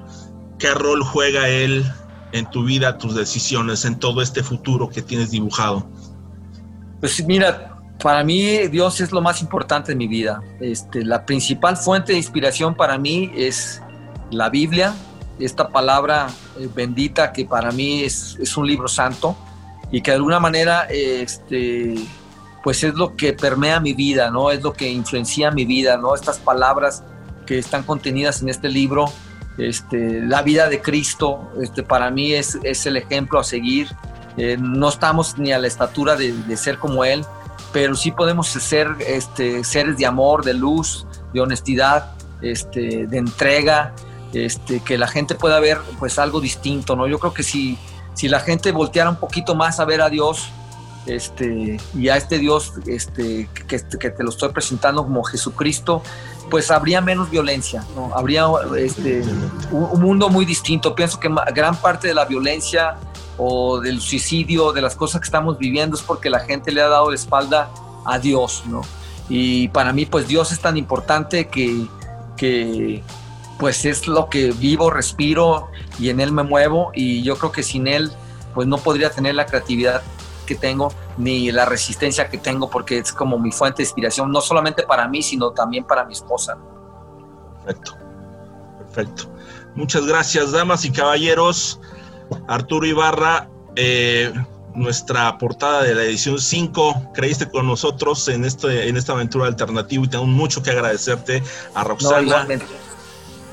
¿Qué 0.57 0.73
rol 0.73 1.03
juega 1.03 1.47
Él 1.47 1.85
en 2.33 2.49
tu 2.49 2.65
vida, 2.65 2.97
tus 2.97 3.15
decisiones, 3.15 3.85
en 3.85 3.97
todo 3.97 4.21
este 4.21 4.43
futuro 4.43 4.89
que 4.89 5.01
tienes 5.01 5.31
dibujado? 5.31 5.87
Pues 6.99 7.23
mira, 7.25 7.77
para 8.01 8.23
mí 8.23 8.67
Dios 8.67 8.99
es 8.99 9.11
lo 9.11 9.21
más 9.21 9.41
importante 9.41 9.93
en 9.93 9.99
mi 9.99 10.07
vida. 10.07 10.41
Este, 10.59 11.05
la 11.05 11.25
principal 11.25 11.77
fuente 11.77 12.11
de 12.11 12.17
inspiración 12.17 12.75
para 12.75 12.97
mí 12.97 13.31
es 13.35 13.81
la 14.31 14.49
Biblia, 14.49 14.93
esta 15.39 15.69
palabra 15.69 16.27
eh, 16.59 16.67
bendita 16.73 17.31
que 17.31 17.45
para 17.45 17.71
mí 17.71 18.03
es, 18.03 18.37
es, 18.39 18.55
un 18.57 18.67
libro 18.67 18.87
santo 18.87 19.35
y 19.91 20.01
que 20.01 20.11
de 20.11 20.17
alguna 20.17 20.39
manera 20.39 20.87
este, 20.89 21.95
pues 22.63 22.83
es 22.83 22.95
lo 22.95 23.15
que 23.15 23.33
permea 23.33 23.79
mi 23.79 23.93
vida, 23.93 24.31
¿no? 24.31 24.51
Es 24.51 24.61
lo 24.63 24.73
que 24.73 24.89
influencia 24.89 25.51
mi 25.51 25.65
vida, 25.65 25.97
¿no? 25.97 26.15
Estas 26.15 26.39
palabras 26.39 27.03
que 27.45 27.59
están 27.59 27.83
contenidas 27.83 28.41
en 28.41 28.49
este 28.49 28.69
libro, 28.69 29.05
este, 29.57 30.21
la 30.21 30.41
vida 30.41 30.67
de 30.67 30.81
Cristo, 30.81 31.51
este, 31.61 31.83
para 31.83 32.09
mí 32.09 32.33
es, 32.33 32.57
es 32.63 32.85
el 32.85 32.97
ejemplo 32.97 33.39
a 33.39 33.43
seguir. 33.43 33.89
Eh, 34.37 34.57
no 34.59 34.89
estamos 34.89 35.37
ni 35.37 35.51
a 35.51 35.59
la 35.59 35.67
estatura 35.67 36.15
de, 36.15 36.57
ser 36.57 36.79
como 36.79 37.05
Él, 37.05 37.23
pero 37.71 37.95
sí 37.95 38.11
podemos 38.11 38.47
ser 38.47 38.87
este, 39.07 39.63
seres 39.63 39.97
de 39.97 40.05
amor, 40.05 40.43
de 40.43 40.53
luz, 40.53 41.05
de 41.33 41.41
honestidad, 41.41 42.11
este, 42.41 43.07
de 43.07 43.17
entrega, 43.17 43.93
este, 44.33 44.79
que 44.79 44.97
la 44.97 45.07
gente 45.07 45.35
pueda 45.35 45.59
ver 45.59 45.77
pues 45.99 46.17
algo 46.17 46.41
distinto, 46.41 46.95
¿no? 46.95 47.07
Yo 47.07 47.19
creo 47.19 47.33
que 47.33 47.43
si, 47.43 47.77
si 48.15 48.27
la 48.27 48.39
gente 48.39 48.71
volteara 48.71 49.09
un 49.09 49.17
poquito 49.17 49.53
más 49.53 49.79
a 49.79 49.85
ver 49.85 50.01
a 50.01 50.09
Dios 50.09 50.49
este, 51.05 51.77
y 51.93 52.09
a 52.09 52.17
este 52.17 52.39
Dios 52.39 52.73
este, 52.87 53.49
que, 53.67 53.79
te 53.79 54.23
lo 54.23 54.29
estoy 54.29 54.49
presentando 54.49 55.03
como 55.03 55.23
Jesucristo, 55.23 56.01
pues 56.49 56.71
habría 56.71 57.01
menos 57.01 57.29
violencia. 57.29 57.83
Habría 58.15 58.45
este, 58.77 59.23
un, 59.71 59.83
un 59.83 60.01
mundo 60.01 60.29
muy 60.29 60.45
distinto. 60.45 60.95
Pienso 60.95 61.19
que 61.19 61.29
gran 61.53 61.75
parte 61.75 62.07
de 62.07 62.13
la 62.13 62.25
violencia 62.25 62.95
o 63.37 63.79
del 63.79 63.99
suicidio, 64.01 64.71
de 64.71 64.81
las 64.81 64.95
cosas 64.95 65.21
que 65.21 65.25
estamos 65.25 65.57
viviendo, 65.57 65.95
es 65.95 66.03
porque 66.03 66.29
la 66.29 66.39
gente 66.39 66.71
le 66.71 66.81
ha 66.81 66.87
dado 66.87 67.09
la 67.09 67.15
espalda 67.15 67.69
a 68.05 68.19
Dios, 68.19 68.63
¿no? 68.67 68.81
Y 69.29 69.69
para 69.69 69.93
mí, 69.93 70.05
pues 70.05 70.27
Dios 70.27 70.51
es 70.51 70.59
tan 70.59 70.77
importante 70.77 71.47
que, 71.47 71.87
que, 72.37 73.01
pues 73.57 73.85
es 73.85 74.07
lo 74.07 74.29
que 74.29 74.51
vivo, 74.51 74.89
respiro 74.89 75.69
y 75.99 76.09
en 76.09 76.19
él 76.19 76.31
me 76.31 76.43
muevo 76.43 76.91
y 76.93 77.23
yo 77.23 77.37
creo 77.37 77.51
que 77.51 77.63
sin 77.63 77.87
él 77.87 78.11
pues 78.53 78.67
no 78.67 78.77
podría 78.77 79.09
tener 79.09 79.35
la 79.35 79.45
creatividad 79.45 80.01
que 80.43 80.55
tengo 80.55 80.91
ni 81.17 81.51
la 81.51 81.65
resistencia 81.65 82.29
que 82.29 82.37
tengo 82.37 82.69
porque 82.69 82.99
es 82.99 83.11
como 83.11 83.39
mi 83.39 83.51
fuente 83.51 83.77
de 83.77 83.83
inspiración, 83.83 84.31
no 84.31 84.41
solamente 84.41 84.83
para 84.83 85.07
mí, 85.07 85.21
sino 85.21 85.51
también 85.51 85.83
para 85.83 86.05
mi 86.05 86.13
esposa. 86.13 86.57
Perfecto, 87.63 87.97
perfecto. 88.77 89.23
Muchas 89.75 90.05
gracias, 90.05 90.51
damas 90.51 90.85
y 90.85 90.91
caballeros. 90.91 91.79
Arturo 92.47 92.85
Ibarra, 92.85 93.49
eh, 93.75 94.33
nuestra 94.75 95.37
portada 95.37 95.83
de 95.83 95.95
la 95.95 96.03
edición 96.03 96.39
5. 96.39 97.11
Creíste 97.13 97.49
con 97.49 97.67
nosotros 97.67 98.27
en, 98.27 98.45
este, 98.45 98.87
en 98.87 98.97
esta 98.97 99.13
aventura 99.13 99.47
alternativa 99.47 100.03
y 100.03 100.07
tengo 100.07 100.25
mucho 100.25 100.61
que 100.61 100.71
agradecerte 100.71 101.43
a 101.73 101.83
Roxana. 101.83 102.45
No, 102.45 102.55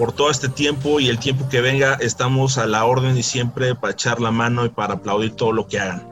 por 0.01 0.13
todo 0.13 0.31
este 0.31 0.49
tiempo 0.49 0.99
y 0.99 1.11
el 1.11 1.19
tiempo 1.19 1.47
que 1.51 1.61
venga, 1.61 1.99
estamos 2.01 2.57
a 2.57 2.67
la 2.67 2.87
orden 2.87 3.19
y 3.19 3.23
siempre 3.23 3.75
para 3.75 3.93
echar 3.93 4.19
la 4.19 4.31
mano 4.31 4.65
y 4.65 4.71
para 4.71 4.95
aplaudir 4.95 5.37
todo 5.37 5.53
lo 5.53 5.67
que 5.67 5.79
hagan. 5.79 6.10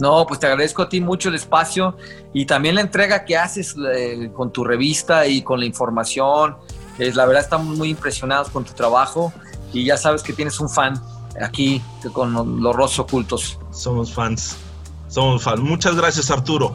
No, 0.00 0.26
pues 0.26 0.40
te 0.40 0.46
agradezco 0.46 0.80
a 0.80 0.88
ti 0.88 0.98
mucho 1.02 1.28
el 1.28 1.34
espacio 1.34 1.94
y 2.32 2.46
también 2.46 2.74
la 2.74 2.80
entrega 2.80 3.26
que 3.26 3.36
haces 3.36 3.76
eh, 3.94 4.30
con 4.34 4.50
tu 4.50 4.64
revista 4.64 5.26
y 5.26 5.42
con 5.42 5.60
la 5.60 5.66
información. 5.66 6.56
Es, 6.98 7.16
la 7.16 7.26
verdad 7.26 7.42
estamos 7.42 7.76
muy 7.76 7.90
impresionados 7.90 8.48
con 8.48 8.64
tu 8.64 8.72
trabajo 8.72 9.30
y 9.74 9.84
ya 9.84 9.98
sabes 9.98 10.22
que 10.22 10.32
tienes 10.32 10.58
un 10.58 10.70
fan 10.70 10.98
aquí 11.38 11.82
con 12.14 12.32
los 12.62 12.74
rostros 12.74 13.00
ocultos. 13.00 13.58
Somos 13.72 14.10
fans, 14.10 14.56
somos 15.08 15.42
fans. 15.42 15.60
Muchas 15.60 15.94
gracias 15.94 16.30
Arturo. 16.30 16.74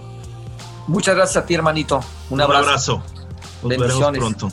Muchas 0.85 1.15
gracias 1.15 1.43
a 1.43 1.47
ti 1.47 1.55
hermanito. 1.55 2.01
Un, 2.29 2.35
un 2.35 2.41
abrazo. 2.41 3.01
abrazo. 3.01 3.03
Nos 3.63 3.69
veremos 3.69 4.11
pronto. 4.11 4.51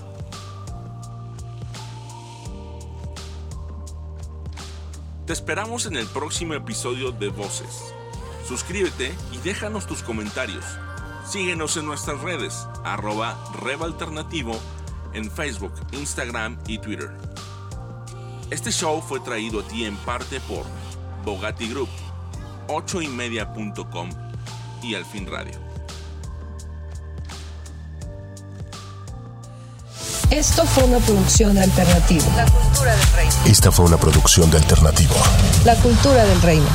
Te 5.27 5.35
esperamos 5.35 5.85
en 5.85 5.97
el 5.97 6.07
próximo 6.07 6.55
episodio 6.55 7.13
de 7.13 7.29
Voces. 7.29 7.93
Suscríbete 8.46 9.14
y 9.33 9.38
déjanos 9.38 9.87
tus 9.87 10.02
comentarios. 10.02 10.64
Síguenos 11.26 11.76
en 11.76 11.87
nuestras 11.87 12.20
redes, 12.20 12.66
arroba 12.85 13.38
Alternativo 13.83 14.59
en 15.14 15.31
Facebook, 15.31 15.72
Instagram 15.92 16.59
y 16.66 16.78
Twitter. 16.78 17.11
Este 18.50 18.70
show 18.70 19.00
fue 19.00 19.20
traído 19.20 19.61
a 19.61 19.62
ti 19.62 19.85
en 19.85 19.96
parte 19.96 20.40
por 20.40 20.64
Bogati 21.24 21.68
Group, 21.68 21.88
8ymedia.com 22.68 24.11
y 24.83 24.94
Al 24.94 25.05
Fin 25.05 25.26
Radio. 25.31 25.59
Esto 30.31 30.64
fue 30.64 30.85
una 30.85 30.98
producción 30.98 31.55
de 31.55 31.62
Alternativo. 31.62 32.24
La 32.37 32.46
cultura 32.46 32.96
del 32.96 33.12
reino. 33.14 33.33
Esta 33.44 33.70
fue 33.70 33.85
una 33.85 33.98
producción 33.98 34.50
de 34.50 34.57
Alternativo. 34.57 35.14
La 35.64 35.76
cultura 35.76 36.24
del 36.24 36.40
reino. 36.40 36.66